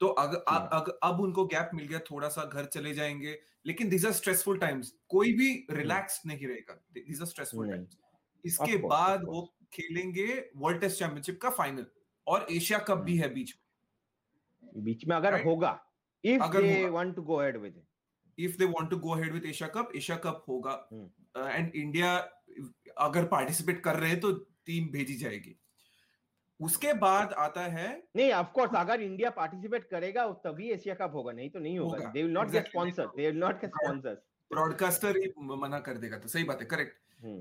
[0.00, 3.88] तो अग, अग, अग, अब उनको गैप मिल गया थोड़ा सा घर चले जाएँगे लेकिन
[3.88, 7.98] दिस आर स्ट्रेसफुल टाइम्स कोई भी रिलैक्स हम्म। नहीं रहेगा दिस आर स्ट्रेसफुल टाइम्स
[8.44, 10.26] इसके बाद वो खेलेंगे
[10.56, 11.86] वर्ल्ड टेस्ट चैंपियनशिप का फाइनल
[12.26, 15.46] और एशिया कप भी है बीच में। बीच में अगर right?
[15.46, 15.70] होगा
[16.24, 17.82] if they want to go ahead with
[18.38, 20.72] if they want to go ahead with Asia cup Asia cup होगा।
[21.36, 22.64] And India hmm.
[22.64, 24.32] uh, अगर पार्टिसिपेट कर रहे हैं तो
[24.66, 25.56] टीम भेजी जाएगी।
[26.60, 31.32] उसके बाद आता है नहीं ऑफ़ कोर्स अगर इंडिया पार्टिसिपेट करेगा तभी एशिया कप होगा
[31.32, 34.18] नहीं तो नहीं होगा। They will not get sponsor they will not get sponsors
[34.50, 36.96] broadcaster ही मना कर देगा तो सही बात है करेक्ट.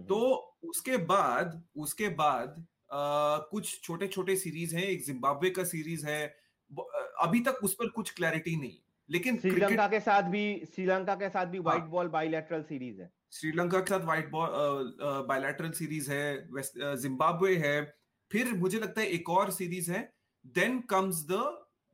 [0.09, 0.17] तो
[0.63, 6.25] उसके बाद उसके बाद आ, कुछ छोटे छोटे सीरीज़ हैं एक जिम्बाब्वे का सीरीज़ है
[7.21, 8.77] अभी तक उस पर कुछ क्लैरिटी नहीं
[9.09, 13.79] लेकिन श्रीलंका के साथ भी श्रीलंका के साथ भी व्हाइट बॉल बायलैटरल सीरीज़ है। श्रीलंका
[13.79, 14.95] के साथ व्हाइट बॉल
[15.27, 17.81] बायलैटरल सीरीज़ है जिम्बाब्वे है।
[18.31, 20.01] फिर मुझे लगता है एक और सीरीज़ है
[20.45, 21.41] then comes the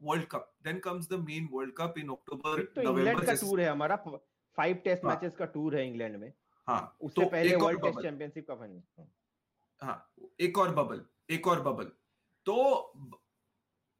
[0.01, 3.69] world cup then comes the men world cup in October तो इंग्लैंड का टूर है
[3.69, 3.95] हमारा
[4.58, 6.32] फाइव टेस्ट मैचेस का टूर है इंग्लैंड में।
[6.72, 9.08] हाँ उससे तो पहले वर्ल्ड टेस्ट चैंपियनशिप का फाइनल
[9.82, 9.98] हाँ।
[10.42, 11.92] एक और बबल एक और बबल
[12.46, 12.56] तो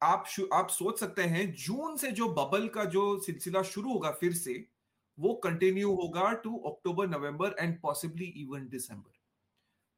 [0.00, 4.32] आप आप सोच सकते हैं जून से जो बबल का जो सिलसिला शुरू होगा फिर
[4.34, 4.54] से
[5.18, 9.20] वो कंटिन्यू होगा to October November and possibly even December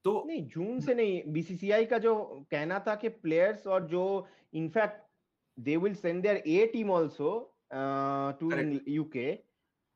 [0.04, 2.14] तो नहीं जून से नहीं बीसीसीआई का जो
[2.50, 4.04] कहना था कि प्लेयर्स और जो
[4.54, 5.02] in fact
[5.58, 7.30] they will send their a team also
[8.40, 8.50] to
[8.88, 9.32] UK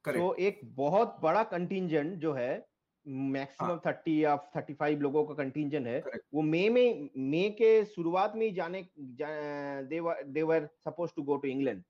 [0.04, 2.67] तो एक बहुत बड़ा कंटिंजेंट जो है
[3.08, 6.24] मैक्सिमम थर्टी या थर्टी फाइव लोगों का कंटिंजेंट है। Correct.
[6.34, 11.48] वो मई में मई के शुरुआत में ही जाने they were supposed to go to
[11.48, 11.82] England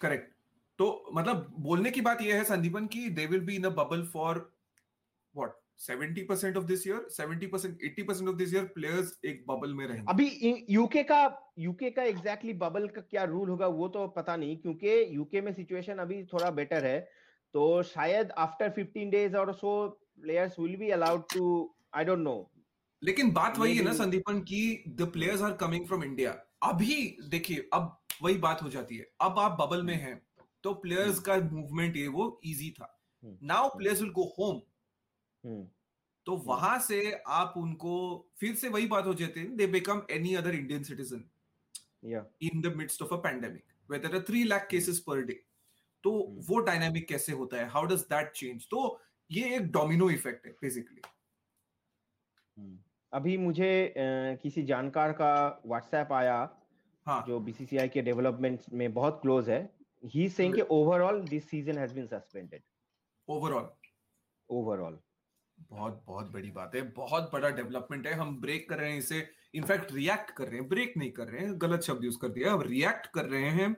[0.00, 0.34] correct
[0.78, 4.06] तो मतलब बोलने की बात यह है संदीपन की they will be in a bubble
[4.06, 4.40] for
[5.34, 10.12] what 70% of this year 70% 80% of this year players एक बबल में रहेंगे।
[10.12, 11.20] अभी यूके का
[11.58, 15.40] यूके का एग्जैक्टली exactly बबल का क्या रूल होगा वो तो पता नहीं क्योंकि यूके
[15.40, 17.25] में सिचुएशन अभी थोड़ा बेटर है।
[17.56, 19.70] तो शायद आफ्टर 15 डेज़ और so
[20.22, 21.44] players will be allowed to
[21.94, 22.34] I don't know
[23.02, 26.96] लेकिन बात वही है ना संदीपन की the players are coming from India अभी
[27.28, 30.14] देखिए अब वही बात हो जाती है। अब आप बबल में हैं
[30.62, 32.92] तो प्लेयर्स का मूवमेंट ये वो इजी था।
[33.22, 34.60] Now players will go home
[36.26, 37.00] तो वहाँ से
[37.40, 37.96] आप उनको
[38.40, 41.24] फिर से वही बात हो जाती है they become any other Indian citizen
[42.42, 45.42] in the midst of a pandemic where there are three lakh cases per day
[46.06, 46.48] तो hmm.
[46.48, 47.68] वो डायनामिक कैसे होता है?
[47.68, 51.00] हाउ डज दैट चेंज तो ये एक डोमिनो इफ़ेक्ट है बेसिकली
[52.58, 52.76] hmm.
[53.12, 53.94] अभी मुझे
[54.42, 56.38] किसी जानकार का व्हाट्सएप आया
[57.06, 57.24] हाँ.
[57.28, 59.60] जो बीसीसीआई के डेवलपमेंट में बहुत क्लोज है।
[60.04, 62.62] ही सेइंग कि overall this season has been suspended
[63.28, 63.68] overall
[64.48, 64.98] overall
[65.70, 69.28] बहुत बहुत बड़ी बात है। बहुत बड़ा डेवलपमेंट है। हम ब्रेक कर रहे हैं इसे।
[69.54, 72.52] इनफैक्ट रिएक्ट कर रहे हैं। ब्रेक नहीं कर रहे हैं। गलत शब्द यूज़ कर दिया
[72.52, 73.74] अब रिएक्ट कर रहे हैं।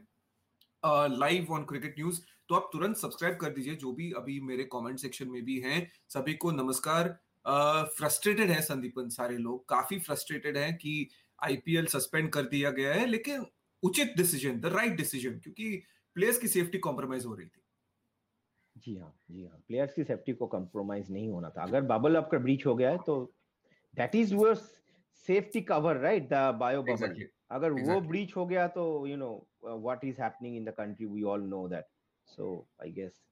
[0.83, 4.99] लाइव ऑन क्रिकेट न्यूज़ तो आप तुरंत सब्सक्राइब कर दीजिए जो भी अभी मेरे कमेंट
[4.99, 7.09] सेक्शन में भी हैं। सभी को नमस्कार।
[7.97, 13.07] फ्रस्ट्रेटेड है संदीपन सारे लोग। काफ़ी फ्रस्ट्रेटेड हैं कि आईपीएल सस्पेंड कर दिया गया है
[13.07, 13.47] लेकिन
[13.83, 15.83] उचित डिसीज़न द राइट डिसीज़न क्योंकि
[16.17, 17.63] प्लेयर्स की सेफ्टी कॉम्प्रोमाइज हो रही थी।
[18.77, 22.39] जी हाँ जी हाँ। प्लेयर्स की सेफ्टी को कॉम्प्रोमाइज नहीं होना था। अगर बबल आपका
[22.39, 23.21] ब्रीच हो गया है तो
[23.95, 27.89] that is your safety cover right the bio bubble अगर exactly.
[27.89, 31.23] वो ब्रीच हो गया तो you you know what is happening in the country we
[31.23, 31.87] all know that
[32.29, 33.23] so I guess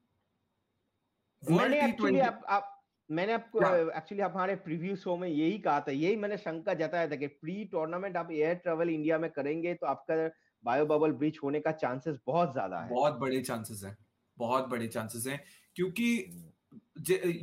[1.43, 2.73] मैंने एक्चुअली आप, आप
[3.11, 4.35] मैंने आपको एक्चुअली yeah.
[4.35, 8.17] हमारे प्रीव्यू शो में यही कहा था यही मैंने शंका जताया था कि प्री टूर्नामेंट
[8.17, 10.17] आप एयर ट्रेवल इंडिया में करेंगे तो आपका
[10.65, 13.97] बायो बबल ब्रीच होने का चांसेस बहुत ज़्यादा है। बहुत बड़े चांसेस हैं
[14.39, 15.41] बहुत बड़े चांसेस हैं
[15.77, 16.09] क्योंकि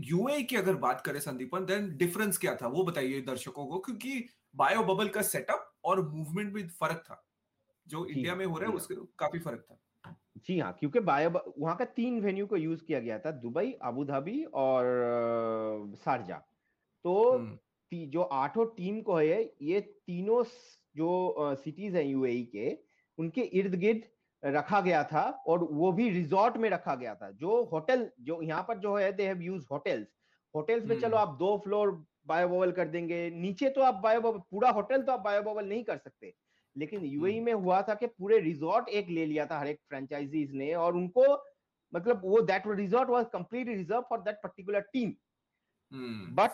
[0.10, 4.26] यूए की अगर बात करें संदीपन देन डिफरेंस क्या था वो बताइए दर्शकों को क्योंकि
[4.56, 7.24] बायो बबल का सेटअप और मूवमेंट में फ़र्क था।
[7.88, 9.80] जो इंडिया में हो रहा है उसके काफ़ी फ़र्क था।
[10.38, 14.04] जी हाँ क्योंकि बायो वहाँ का तीन वेन्यू को यूज़ किया गया था दुबई अबू
[14.06, 14.86] धाबी और
[16.06, 16.38] शारजा
[17.06, 17.58] तो हम्म।
[17.91, 20.43] जो आठों टीम को है ये तीनों
[20.96, 22.78] जो सिटीज़ हैं यूएई के
[23.17, 24.02] उनके इर्द गिर्द
[24.43, 28.63] रखा गया था और वो भी रिजॉर्ट में रखा गया था। जो होटल जो यहाँ
[28.67, 30.08] पर जो है they have use hotels
[30.56, 31.91] hotels में चलो हम्म। आप दो फ्लोर
[32.28, 36.34] बायोबोवल कर देंगे नीचे तो आप बायोबोवल पूरा होटल तो आप बायोबोवल नहीं कर सकते।
[36.78, 39.80] लेकिन यूएई हम्म। में हुआ था कि पूरे रिजॉर्ट एक ले लिया था हर एक
[39.90, 41.26] फ्रेंचाइजीज ने और उनको
[41.94, 45.14] मतलब वो that resort was complete reserve for that particular team
[46.36, 46.52] but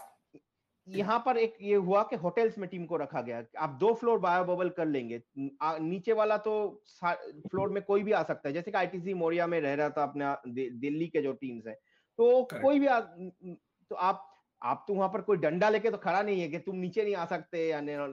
[0.87, 4.19] यहाँ पर एक ये हुआ कि होटल्स में टीम को रखा गया। आप दो फ्लोर
[4.19, 8.71] बायो बबल कर लेंगे। नीचे वाला तो फ्लोर में कोई भी आ सकता है। जैसे
[8.71, 11.73] कि आईटीसी मोरिया में रह रहा था अपना दिल्ली के जो टीम्स है।
[12.19, 14.28] तो कोई भी आ, तो आप
[14.61, 17.15] आप तो वहाँ पर कोई डंडा लेके तो खड़ा नहीं है कि तुम नीचे नहीं
[17.15, 17.67] आ सकते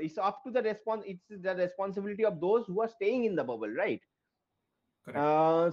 [0.05, 3.47] it's up to the response it's the responsibility of those who are staying in the
[3.49, 4.05] bubble right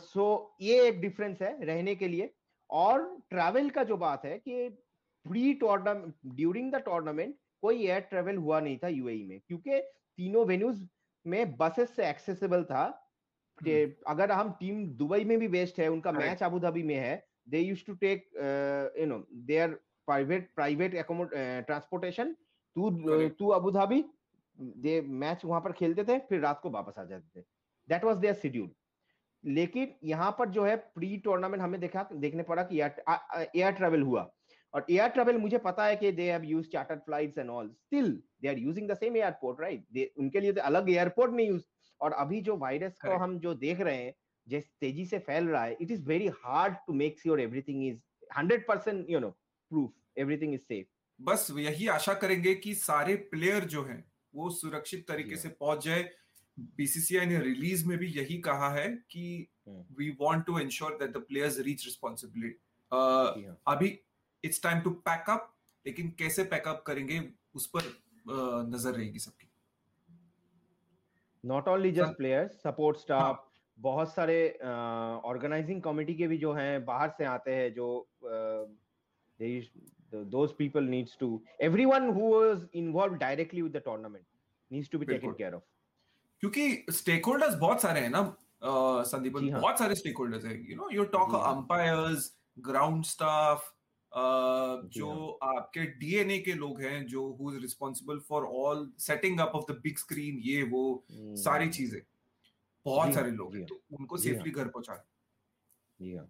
[0.04, 0.26] so
[0.62, 2.34] ये एक डिफरेंस है रहने के लिए।
[2.70, 4.68] और ट्रैवल का जो बात है कि
[5.26, 9.80] pre tournament during the tournament कोई एयर ट्रेवल हुआ नहीं था यूएई में क्योंकि
[10.18, 10.88] तीनों वेन्यूज
[11.26, 12.84] में बसेस से एक्सेसिबल था।
[13.62, 17.16] हम्म। अगर हम टीम दुबई में भी बेस्ड है उनका मैच अबू धाबी में है
[17.50, 18.30] they use to take
[19.00, 20.96] you know their private private
[21.68, 22.36] transportation
[22.76, 22.90] to
[23.40, 24.04] to Abu Dhabi
[24.58, 27.44] they match वहाँ पर खेलते थे फिर रात को वापस आ जाते थे।
[27.90, 28.70] दैट वाज देयर शेड्यूल
[29.44, 34.30] लेकिन यहाँ पर जो है प्री टूर्नामेंट हमें देखा देखने पड़ा कि एयर ट्रेवल हुआ।
[34.74, 38.12] और एयर ट्रेवल मुझे पता है कि they have used chartered flights and all still
[38.42, 41.64] they are using the same airport right उनके लिए तो अलग एयरपोर्ट नहीं यूज़
[42.02, 44.14] और अभी जो वायरस को हम जो देख रहे हैं
[44.48, 48.00] जिस तेज़ी से फैल रहा है it is very hard to make sure everything is
[48.38, 49.36] 100% you know
[49.74, 50.88] proof everything is safe
[51.20, 54.04] बस यही आशा करेंगे कि सारे प्लेयर जो हैं
[54.34, 56.10] वो सुरक्षित तरीके से पहुँच जाए।
[56.78, 59.24] बीसीसीआई ने रिलीज़ में भी यही कहा है कि
[59.98, 63.88] we want to ensure that the players reach responsibility अभी
[64.44, 65.50] it's time to pack up
[65.86, 67.22] लेकिन कैसे पैकअप करेंगे
[67.56, 67.88] उस पर
[68.68, 69.50] नज़र रहेगी सबकी।
[71.44, 73.50] Not only just players support staff
[73.80, 77.88] बहुत सारे ऑर्गेनाइजिंग uh, कमेटी के भी जो हैं बाहर से आते हैं जो
[80.32, 81.28] those people needs to
[81.60, 84.26] everyone who was involved directly with the tournament
[84.72, 85.64] needs to be taken care of
[86.44, 88.22] क्योंकि स्टेक होल्डर्स बहुत सारे हैं ना
[89.12, 92.32] संदीप जी हाँ। बहुत सारे स्टेक होल्डर्स हैं यू नो यू टॉक जी हाँ। अंपायर्स
[92.58, 93.72] ग्राउंड स्टाफ
[94.12, 95.10] जी जो
[95.44, 99.72] हाँ। आपके डीएनए के लोग हैं जो who is responsible for all setting up of
[99.72, 102.02] the big screen ये वो हम्म, सारी चीज़ें
[102.86, 105.04] बहुत जी सारे हाँ, लोग जी हैं हाँ, तो उनको जी हाँ। सेफली घर पहुँचा
[106.00, 106.26] जी हाँ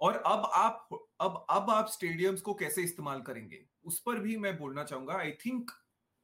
[0.00, 0.88] और अब आप
[1.20, 3.64] अब अब आप स्टेडियम्स को कैसे इस्तेमाल करेंगे?
[3.84, 5.70] उस पर भी मैं बोलना चाहूँगा। आई थिंक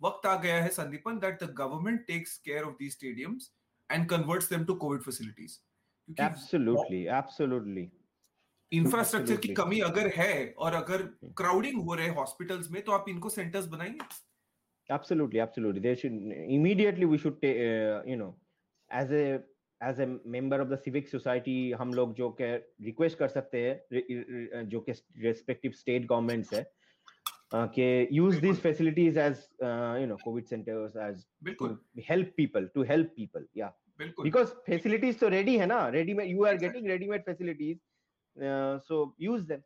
[0.02, 3.52] वक्त आ गया है Sandipan that the government takes care of the stadiums
[3.90, 5.58] and converts them to covid facilities
[6.20, 7.86] absolutely absolutely.
[8.72, 13.28] Infrastructure की कमी अगर है और अगर क्राउडिंग हो रहे हॉस्पिटल्स में तो आप इनको
[13.28, 13.98] सेंटर्स बनाएँगे
[14.90, 15.80] absolutely absolutely.
[15.80, 16.16] They should
[16.56, 18.32] immediately we should ta- uh, you know
[18.90, 19.40] as a
[19.80, 24.64] as a member of the civic society हम लोग जो के रिक्वेस्ट कर सकते हैं
[24.68, 26.66] जो के रेस्पेक्टिव स्टेट गवर्नमेंट्स है
[27.54, 29.48] के use this facilities as
[30.00, 35.28] you know covid centers as बिल्कुल। Help people to help people या बिकॉज़ फैसिलिटीज़ तो
[35.28, 37.78] रेडी है ना readymade you are getting readymade facilities
[38.88, 39.62] so use them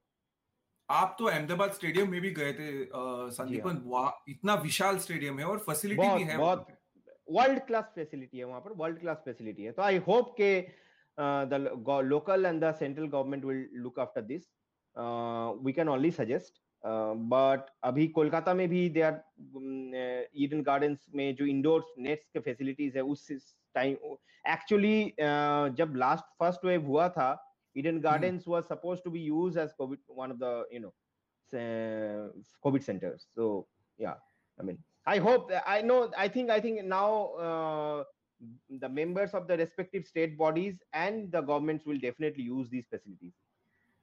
[0.89, 5.45] आप तो अहमदाबाद स्टेडियम में भी गए थे uh, संदीपन वाह इतना विशाल स्टेडियम है
[5.45, 6.67] और फैसिलिटी भी है बहुत।
[7.31, 10.61] वर्ल्ड क्लास फैसिलिटी है वहाँ पर वर्ल्ड क्लास फैसिलिटी है। तो आई होप के
[11.18, 11.55] the
[12.05, 14.43] local and the central government will look after this
[15.64, 16.61] we can only suggest
[17.33, 19.20] but अभी कोलकाता में भी दे आर
[20.45, 23.26] ईडन गार्डन्स में जो इंडोर नेट्स के फैसिलिटीज़ है उस
[23.74, 24.16] टाइम
[24.53, 27.31] एक्चुअली uh, जब लास्ट फ़र्स्ट वेव हुआ था
[27.76, 30.95] Eden Gardens was supposed to be used as covid one of the you know
[32.64, 33.26] COVID centers.
[33.35, 33.66] So
[33.99, 34.16] yeah,
[34.59, 36.12] I mean, I hope I know.
[36.18, 37.08] I think I think now
[37.46, 38.04] uh,
[38.70, 43.34] the members of the respective state bodies and the governments will definitely use these facilities.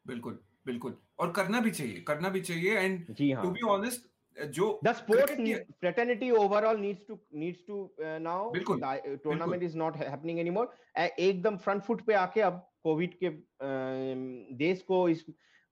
[0.06, 3.52] बिल्कुल बिल्कुल और करना भी चाहिए करना भी चाहिए and ji to हाँ.
[3.52, 4.08] बी ऑनेस्ट
[4.56, 9.12] जो The sports cricket need, fraternity overall needs to needs to uh, now बिल्कुल, the
[9.12, 10.66] uh, tournament is not ha- happening anymore.
[10.98, 15.24] Uh, एकदम फ्रंट फुट पे आके अब कोविड के uh, देश को इस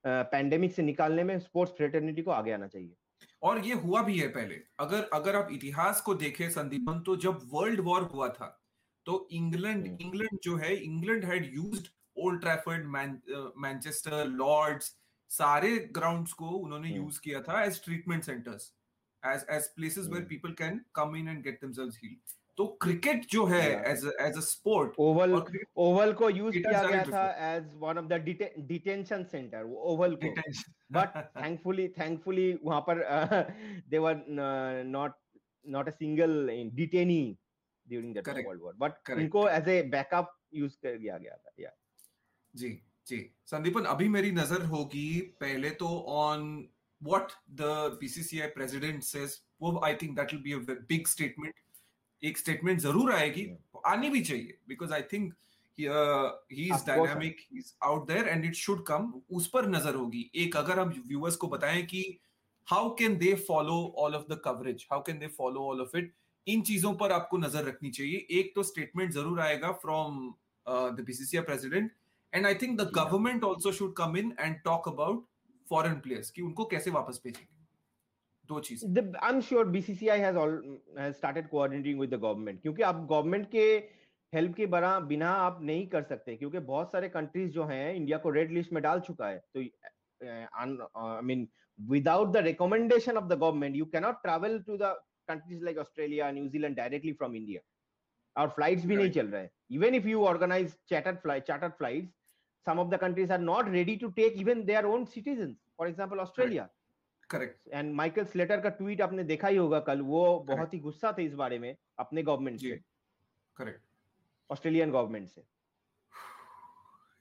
[0.05, 2.95] पैंडेमिक से निकालने में स्पोर्ट्स फ्रेटर्निटी को आगे आना चाहिए
[3.44, 7.40] और ये हुआ भी है पहले अगर अगर आप इतिहास को देखें संदीपन तो जब
[7.44, 8.46] वर्ल्ड वॉर हुआ था
[9.06, 12.86] तो इंग्लैंड हम्म। इंग्लैंड जो है England had used Old Trafford
[13.58, 14.94] Manchester Lord's
[15.30, 18.72] सारे ग्राउंड्स को उन्होंने हम्म। यूज़ किया था as treatment centres
[19.22, 20.28] as as places where hmm.
[20.28, 24.94] People can come in and get themselves healed तो क्रिकेट जो है as as sport
[24.98, 25.34] Oval
[25.76, 28.20] Oval को use किया गया था as one of the
[28.68, 30.34] detention centre Oval को।
[30.92, 33.02] बट थैंकफुली थैंकफुली वहाँ पर
[33.90, 35.16] they were not
[35.66, 37.22] not a single detainee
[37.86, 41.70] during that world war but इनको एज ए बैकअप यूज़ कर दिया गया था या
[42.54, 42.70] जी
[43.06, 45.08] जी। संदीपन अभी मेरी नज़र होगी
[45.40, 46.46] पहले तो on
[47.02, 51.54] what the BCCI president says वो I think that will be a big statement
[52.22, 53.46] एक स्टेटमेंट ज़रूर आएगी
[53.86, 55.32] आनी भी चाहिए because I think
[55.78, 60.56] he is dynamic is out there and it should come उस पर नज़र होगी। एक
[60.56, 62.02] अगर हम व्यूअर्स को बताएँ कि
[62.68, 66.12] how can they follow all of the coverage how can they follow all of it
[66.46, 70.28] इन चीज़ों पर आपको नज़र रखनी चाहिए। एक तो स्टेटमेंट ज़रूर आएगा from
[70.66, 71.90] the BCCI president
[72.32, 72.90] and I think the.
[72.94, 75.26] Government also should come in and talk about
[75.66, 77.53] foreign players कि उनको कैसे वापस भेजेंगे।
[78.48, 78.84] दो चीज़।
[79.28, 80.54] I'm sure BCCI has all
[80.98, 83.64] has started coordinating with the government क्योंकि आप गवर्नमेंट के
[84.32, 88.18] हेल्प के बरा बिना आप नहीं कर सकते क्योंकि बहुत सारे कंट्रीज़ जो हैं इंडिया
[88.24, 91.46] को रेड लिस्ट में डाल चुका है। तो I mean
[91.78, 94.94] without the recommendation of the government you cannot travel to the
[95.28, 97.60] countries like Australia New Zealand directly from India
[98.42, 102.12] और फ्लाइट्स भी नहीं चल रहे even if you organise chartered flight chartered flights
[102.66, 105.56] some of the countries are not ready to take even their own citizens.
[105.80, 106.62] For example australia.
[107.34, 111.14] Correct and Michael Slater का tweet आपने देखा ही होगा कल वो बहुत ही गुस्सा
[111.18, 112.76] थे इस बारे में अपने गवर्नमेंट से।
[113.56, 113.82] करेक्ट
[114.50, 115.44] ऑस्ट्रेलियन गवर्नमेंट से।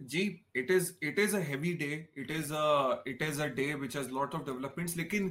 [0.01, 0.21] जी
[0.55, 3.95] it is it is a heavy day it is a it is a day which
[3.97, 5.29] has lot of developments लेकिन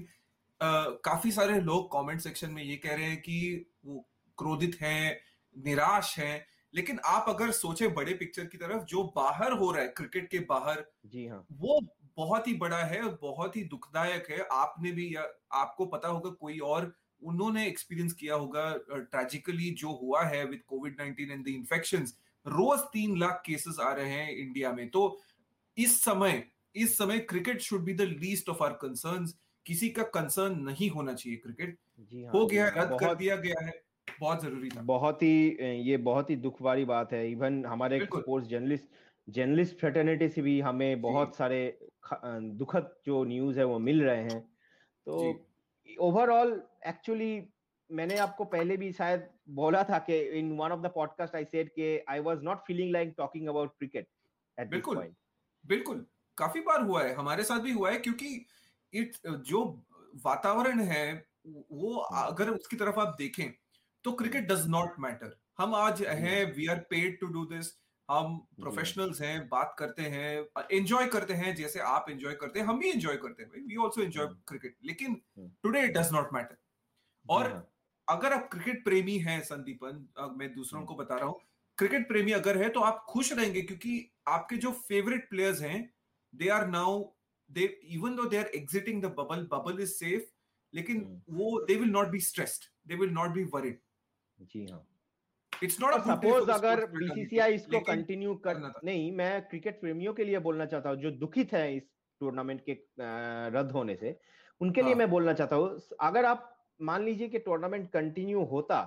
[0.61, 3.39] uh, काफ़ी सारे लोग कमेंट सेक्शन में ये कह रहे हैं कि
[3.87, 4.05] वो
[4.39, 5.20] क्रोधित हैं
[5.57, 6.35] निराश हैं
[6.74, 10.39] लेकिन आप अगर सोचे बड़े पिक्चर की तरफ़ जो बाहर हो रहा है क्रिकेट के
[10.51, 11.80] बाहर जी हाँ। वो
[12.16, 16.30] बहुत ही बड़ा है और बहुत ही दुखदायक है। आपने भी या आपको पता होगा
[16.30, 16.92] कोई और
[17.22, 22.80] उन्होंने एक्सपीरियंस किया होगा ट्रेजिकली जो हुआ है with Covid 19 and the infections रोज
[22.92, 25.20] तीन लाख केसेस आ रहे हैं इंडिया में। तो
[25.76, 26.42] इस समय
[26.74, 29.34] इस समय cricket should be the least of our concerns
[29.66, 31.78] किसी का कंसर्न नहीं होना चाहिए क्रिकेट
[32.14, 33.72] हाँ हो गया हाँ, रद्द कर दिया गया है
[34.20, 38.48] बहुत ज़रूरी था। बहुत ही ये बहुत ही दुख वाली बात है। इवन हमारे स्पोर्ट्स
[38.48, 38.84] जर्नलिस्ट
[39.29, 41.79] जर्नलिस्ट फ्रेटर्निटी से भी हमें बहुत सारे
[42.14, 44.41] दुखद जो न्यूज़ है वो मिल रहे हैं।
[45.07, 45.49] तो
[46.01, 47.43] ओवरऑल एक्चुअली
[47.91, 51.68] मैंने आपको पहले भी शायद बोला था कि in one of the podcast I said
[51.68, 54.09] कि I was not feeling like talking about cricket
[54.59, 55.14] at बिल्कुल।
[55.64, 56.07] बिल्कुल।
[56.39, 58.47] काफ़ी बार हुआ है हमारे साथ भी हुआ है क्योंकि
[58.93, 59.64] इट जो
[60.25, 61.27] वातावरण है
[61.73, 63.53] वो अगर उसकी तरफ़ आप देखें
[64.05, 67.82] तो क्रिकेट डज नॉट मैटर हम आज हैं we are paid to do this
[68.12, 72.78] हम प्रोफेशनल्स हैं बात करते हैं एंजॉय करते हैं जैसे आप एंजॉय करते हैं हम
[72.78, 75.20] भी एंजॉय करते हैं वी आल्सो एंजॉय क्रिकेट लेकिन
[75.62, 76.56] today it does not matter
[77.26, 77.66] और हाँ।
[78.08, 80.06] अगर आप क्रिकेट प्रेमी हैं संदीपन
[80.38, 81.40] मैं दूसरों को बता रहा हूँ
[81.78, 83.94] क्रिकेट प्रेमी अगर है तो आप खुश रहेंगे क्योंकि
[84.28, 85.78] आपके जो फेवरेट प्लेयर्स हैं
[86.34, 87.02] they are now
[87.50, 90.30] they even though they are exiting the bubble bubble is safe
[90.74, 91.20] लेकिन hmm.
[91.30, 93.78] वो they will not be stressed they will not be worried
[94.38, 94.86] जी हाँ।
[95.62, 100.66] इट्स नॉट सपोज़ अगर बीसीसीआई इसको continue कर नहीं मैं cricket प्रेमियों के लिए बोलना
[100.66, 101.82] चाहता हूँ जो दुखित है इस
[102.20, 102.78] टूर्नामेंट के
[103.58, 104.18] रद्द होने से
[104.60, 104.88] उनके हाँ.
[104.88, 106.48] लिए मैं बोलना चाहता हूँ अगर आप
[106.80, 108.80] मान लीजिए कि टूर्नामेंट कंटिन्यू होता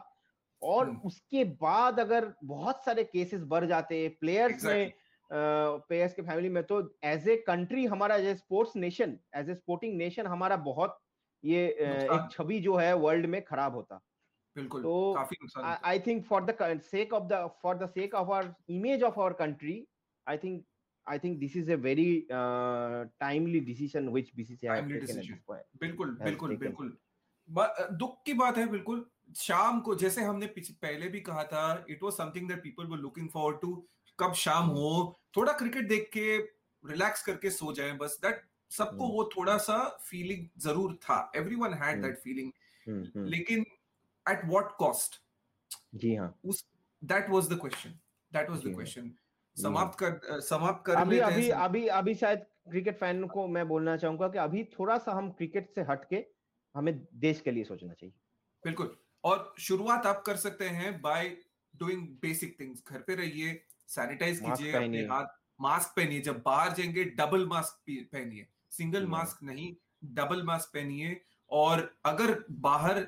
[0.62, 1.00] और hmm.
[1.06, 4.76] उसके बाद अगर बहुत सारे केसेस बढ़ जाते प्लेयर्स exactly.
[4.76, 4.94] में
[5.30, 9.54] प्लेयर्स के फैमिली में तो एज ए कंट्री हमारा as a sports nation as a
[9.56, 11.00] sporting nation हमारा बहुत
[11.44, 14.00] ये एक छवि जो है वर्ल्ड में खराब होता
[14.56, 18.32] बिल्कुल तो काफ़ी नुकसान I think for the sake of the for the sake of
[18.32, 19.88] our image of our country
[20.28, 20.64] I think
[21.08, 25.36] is a very uh, timely decision which BCCI has taken decision.
[25.50, 26.98] at बिल्कुल बिल्कुल बिल्कुल।
[27.92, 29.06] दुख की बात है बिल्कुल।
[29.38, 33.30] शाम को जैसे हमने पहले भी कहा था it was something that people were looking
[33.30, 33.88] forward to
[34.20, 36.38] कब शाम हो थोड़ा क्रिकेट देख के
[36.84, 38.42] रिलैक्स करके सो जाए बस दैट
[38.72, 39.78] सबको वो थोड़ा सा
[40.10, 42.52] फीलिंग ज़रूर था। एवरीवन हैड दैट फीलिंग
[43.28, 43.66] लेकिन
[44.30, 45.22] एट व्हाट कॉस्ट
[45.96, 46.66] जी हाँ। उस
[47.04, 47.90] that was the question
[48.32, 49.12] that was the question
[49.58, 54.28] समाप्त कर समाप्त कर अभी अभी अभी अभी शायद क्रिकेट फ़ैन को मैं बोलना चाहूँगा
[54.28, 56.26] कि अभी थोड़ा सा हम क्रिकेट से हटके
[56.76, 58.14] हमें देश के लिए सोचना चाहिए।
[58.64, 61.38] बिल्कुल। और शुरुआत आप कर सकते हैं बाय
[61.76, 65.26] डूइंग बेसिक थिंग्स घर पे रहिए सैनिटाइज कीजिए अपने हाथ
[65.62, 71.22] मास्क पहनिए। जब बाहर जाएँगे डबल मास्क पहनिए। सिंगल मास्क हम्म। नहीं डबल मास्क पहनिए।
[71.52, 73.08] और अगर बाहर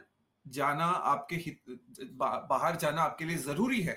[0.50, 1.62] जाना आपके हित
[2.02, 3.94] बा, बाहर जाना आपके लिए ज़रूरी है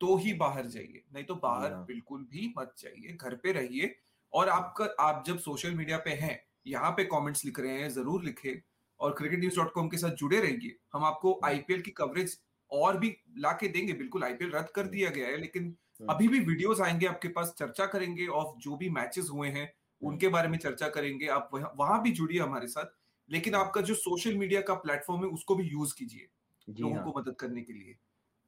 [0.00, 3.94] तो ही बाहर जाइए। नहीं तो बाहर। बिल्कुल भी मत जाइए घर पे रहिए
[4.32, 8.24] और आपका आप जब सोशल मीडिया पे हैं यहाँ पे कमेंट्स लिख रहे हैं ज़रूर
[8.24, 8.60] लिखे
[9.00, 12.38] और क्रिकेट न्यूज़ डॉट कॉम के साथ जुड़े रहिए। हम आपको आईपीएल की कवरेज
[12.70, 15.74] और भी ला के देंगे बिल्कुल आईपीएल रद्द कर दिया गया है लेकिन
[16.10, 19.72] अभी भी वीडियोस आएँगे आपके पास चर्चा करेंगे ऑफ़ जो भी मैचेस हुए हैं
[20.02, 22.84] उनके बारे में चर्चा करेंगे आप वहाँ भी जुड़िए हमारे साथ।
[23.28, 26.26] लेकिन आपका जो सोशल मीडिया का प्लेटफॉर्म है उसको भी यूज़ कीजिए
[26.68, 27.04] लोगों हाँ.
[27.04, 27.96] को मदद करने के लिए।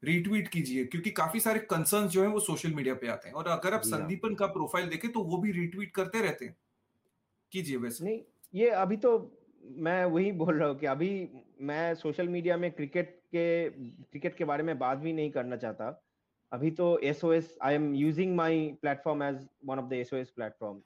[0.03, 3.47] रीट्वीट कीजिए क्योंकि काफ़ी सारे कंसर्न जो है वो सोशल मीडिया पे आते हैं। और
[3.47, 6.55] अगर आप हाँ। संदीपन का प्रोफ़ाइल देखें तो वो भी रीट्वीट करते रहते हैं।
[7.51, 8.21] कीजिए वैसे। नहीं
[8.53, 9.17] ये अभी तो
[9.63, 11.09] मैं वही बोल रहा हूँ कि अभी
[11.61, 15.89] मैं सोशल मीडिया में क्रिकेट के क्रिकेट के बारे में बात भी नहीं करना चाहता।
[16.51, 20.13] अभी तो S O S I am using my platform as one of the S
[20.13, 20.81] O S platform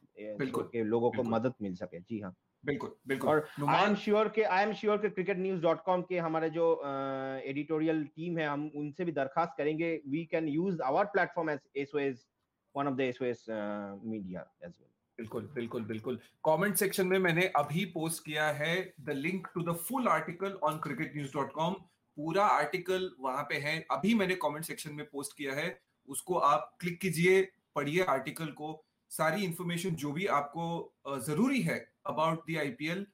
[0.89, 4.64] लोगों को मदद मिल सके। जी हाँ। बिल्कुल बिल्कुल। और आई एम श्योर के आई
[4.64, 6.66] एम श्योर के क्रिकेट न्यूज़ डॉट कॉम के हमारे जो
[7.45, 11.91] एडिटोरियल टीम है हम उनसे भी दरखास्त करेंगे। We can use our platform as S
[12.01, 12.26] S
[12.76, 14.88] one of the S O S media as well
[15.18, 19.76] बिल्कुल बिल्कुल बिल्कुल। कमेंट सेक्शन में मैंने अभी पोस्ट किया है the link to the
[19.88, 21.74] full article on cricket news dot com
[22.18, 25.68] पूरा article वहाँ पे है। अभी मैंने कमेंट सेक्शन में पोस्ट किया है।
[26.07, 27.41] उसको आप क्लिक कीजिए
[27.76, 28.72] पढ़िए आर्टिकल को।
[29.12, 30.66] सारी इंफॉर्मेशन जो भी आपको
[31.28, 31.78] ज़रूरी है
[32.09, 33.07] About the IPL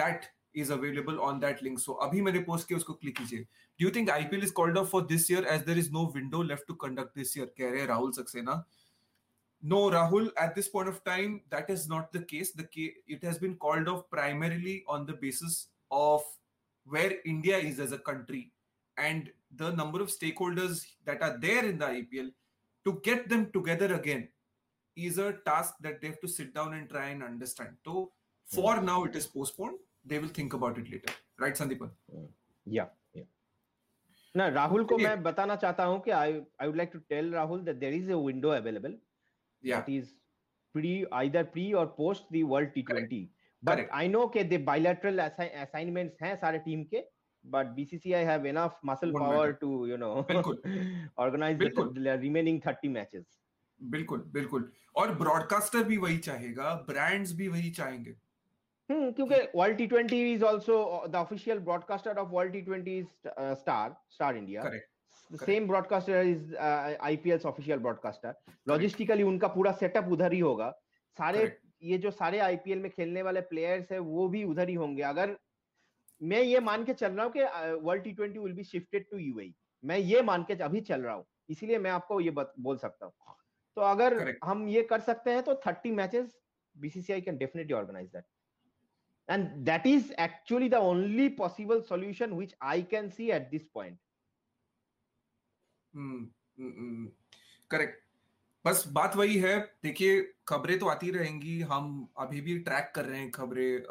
[0.00, 0.24] that
[0.62, 3.90] is available on that link so अभी मैंने पोस्ट किया उसको क्लिक कीजिए do you
[3.96, 6.74] think IPL is called off for this year as there is no window left to
[6.86, 8.64] conduct this year कह रहे Rahul Saxena
[9.62, 12.52] No, Rahul, at this point of time, that is not the case.
[12.52, 16.22] The case, it has been called off primarily on the basis of
[16.86, 18.52] where India is as a country
[18.96, 22.30] and the number of stakeholders that are there in the IPL
[22.86, 24.28] to get them together again
[24.96, 27.70] is a task that they have to sit down and try and understand.
[27.84, 28.12] So
[28.55, 28.83] for mm.
[28.83, 29.77] now, it is postponed.
[30.05, 31.13] They will think about it later.
[31.39, 31.91] Right, Sandeepan?
[32.65, 32.89] Yeah.
[33.13, 33.27] yeah.
[34.35, 37.61] ना राहुल को मैं बताना चाहता हूँ कि I I would like to tell Rahul
[37.63, 38.97] that there is a window available
[39.63, 39.81] yeah.
[39.81, 40.13] that is
[40.75, 43.19] pre either pre or post the world T20
[43.63, 43.91] but Correct.
[43.93, 47.03] I know that the bilateral assi- assignments हैं सारे team के
[47.45, 49.57] but BCCI have enough muscle One power matter.
[49.61, 50.25] to you know
[51.17, 51.69] organize the,
[52.07, 53.25] the remaining 30 matches
[53.79, 58.13] बिल्कुल बिल्कुल और broadcaster भी वही चाहेगा brands भी वही चाहेंगे
[58.91, 60.77] हम्म क्योंकि World T twenty is also
[61.07, 63.07] the official broadcaster of World T twenty is
[63.59, 64.89] Star Star India correct
[65.45, 68.33] same broadcaster is IPL official broadcaster
[68.67, 70.69] logistically उनका पूरा सेटअप उधर ही होगा।
[71.17, 71.57] सारे Correct.
[71.83, 75.35] ये जो सारे आईपीएल में खेलने वाले प्लेयर्स है वो भी उधर ही होंगे। अगर
[76.21, 77.43] मैं ये मान के चल रहा हूँ कि
[77.85, 81.13] World T twenty will be shifted to UAE मैं ये मान के अभी चल रहा
[81.13, 83.13] हूँ इसीलिए मैं आपको ये बत, बोल सकता हूँ।
[83.77, 84.45] तो अगर Correct.
[84.45, 86.37] हम ये कर सकते हैं तो thirty matches
[86.75, 88.23] BCCI can definitely organise that
[89.29, 93.97] and that is actually the only possible solution which i can see at this point.
[97.71, 97.99] Correct
[98.65, 103.19] बस बात वही है, देखिए, खबरें तो आती रहेंगी, हम अभी भी ट्रैक कर रहे
[103.19, 103.83] हैं खबरें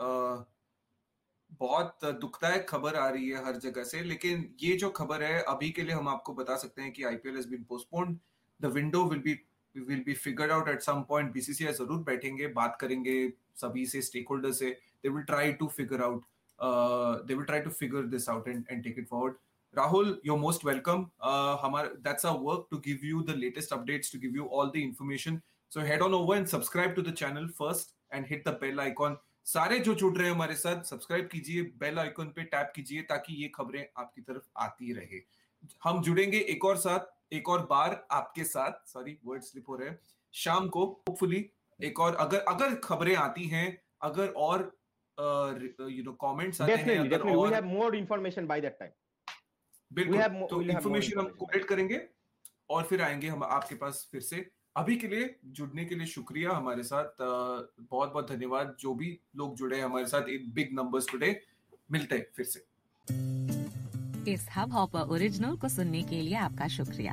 [1.60, 5.70] बहुत दुखदायक खबर आ रही है हर जगह से, लेकिन ये जो खबर है, अभी
[5.70, 8.18] के लिए हम आपको बता सकते हैं कि IPL has been postponed
[8.60, 9.32] the window will be
[9.74, 14.28] will be figured out at some point BCCI ज़रूर बैठेंगे, बात करेंगे सभी से स्टेक
[14.28, 16.24] होल्डर से। They will try to figure out
[17.26, 19.36] they will try to figure this out and and take it forward
[19.74, 21.02] Rahul, you're most welcome.
[21.20, 24.70] Uh, हमारा that's our work to give you the latest updates, to give you all
[24.70, 25.40] the information.
[25.72, 29.16] So head on over and subscribe to the channel first and hit the bell icon.
[29.46, 33.34] सारे जो जुड़ रहे हैं हमारे साथ subscribe कीजिए bell icon पे tap कीजिए ताकि
[33.34, 35.20] ये खबरें आपकी तरफ़ आती रहे
[35.84, 39.88] हम जुड़ेंगे एक और साथ एक और बार आपके साथ सॉरी वर्ड स्लिप हो रहे
[39.88, 39.98] हैं
[40.34, 41.44] शाम को होपफुली
[41.80, 43.66] एक और अगर अगर खबरें आती हैं
[44.02, 44.70] अगर और
[45.20, 48.94] यू नो कमेंट्स आते हैं definitely और we'll have more information by that time.
[49.92, 51.26] बिल्कुल तो इन्फॉर्मेशन हम.
[51.26, 52.00] कलेक्ट करेंगे
[52.70, 56.50] और फिर आएँगे हम आपके पास फिर से। अभी के लिए जुड़ने के लिए शुक्रिया
[56.50, 57.04] हमारे साथ।
[57.80, 61.42] बहुत बहुत धन्यवाद। जो भी लोग जुड़े हैं हमारे साथ इन बिग नंबर्स टुडे
[61.92, 62.64] मिलते हैं फिर से।
[64.32, 67.12] इस हब हॉपर ओरिजिनल को सुनने के लिए आपका शुक्रिया।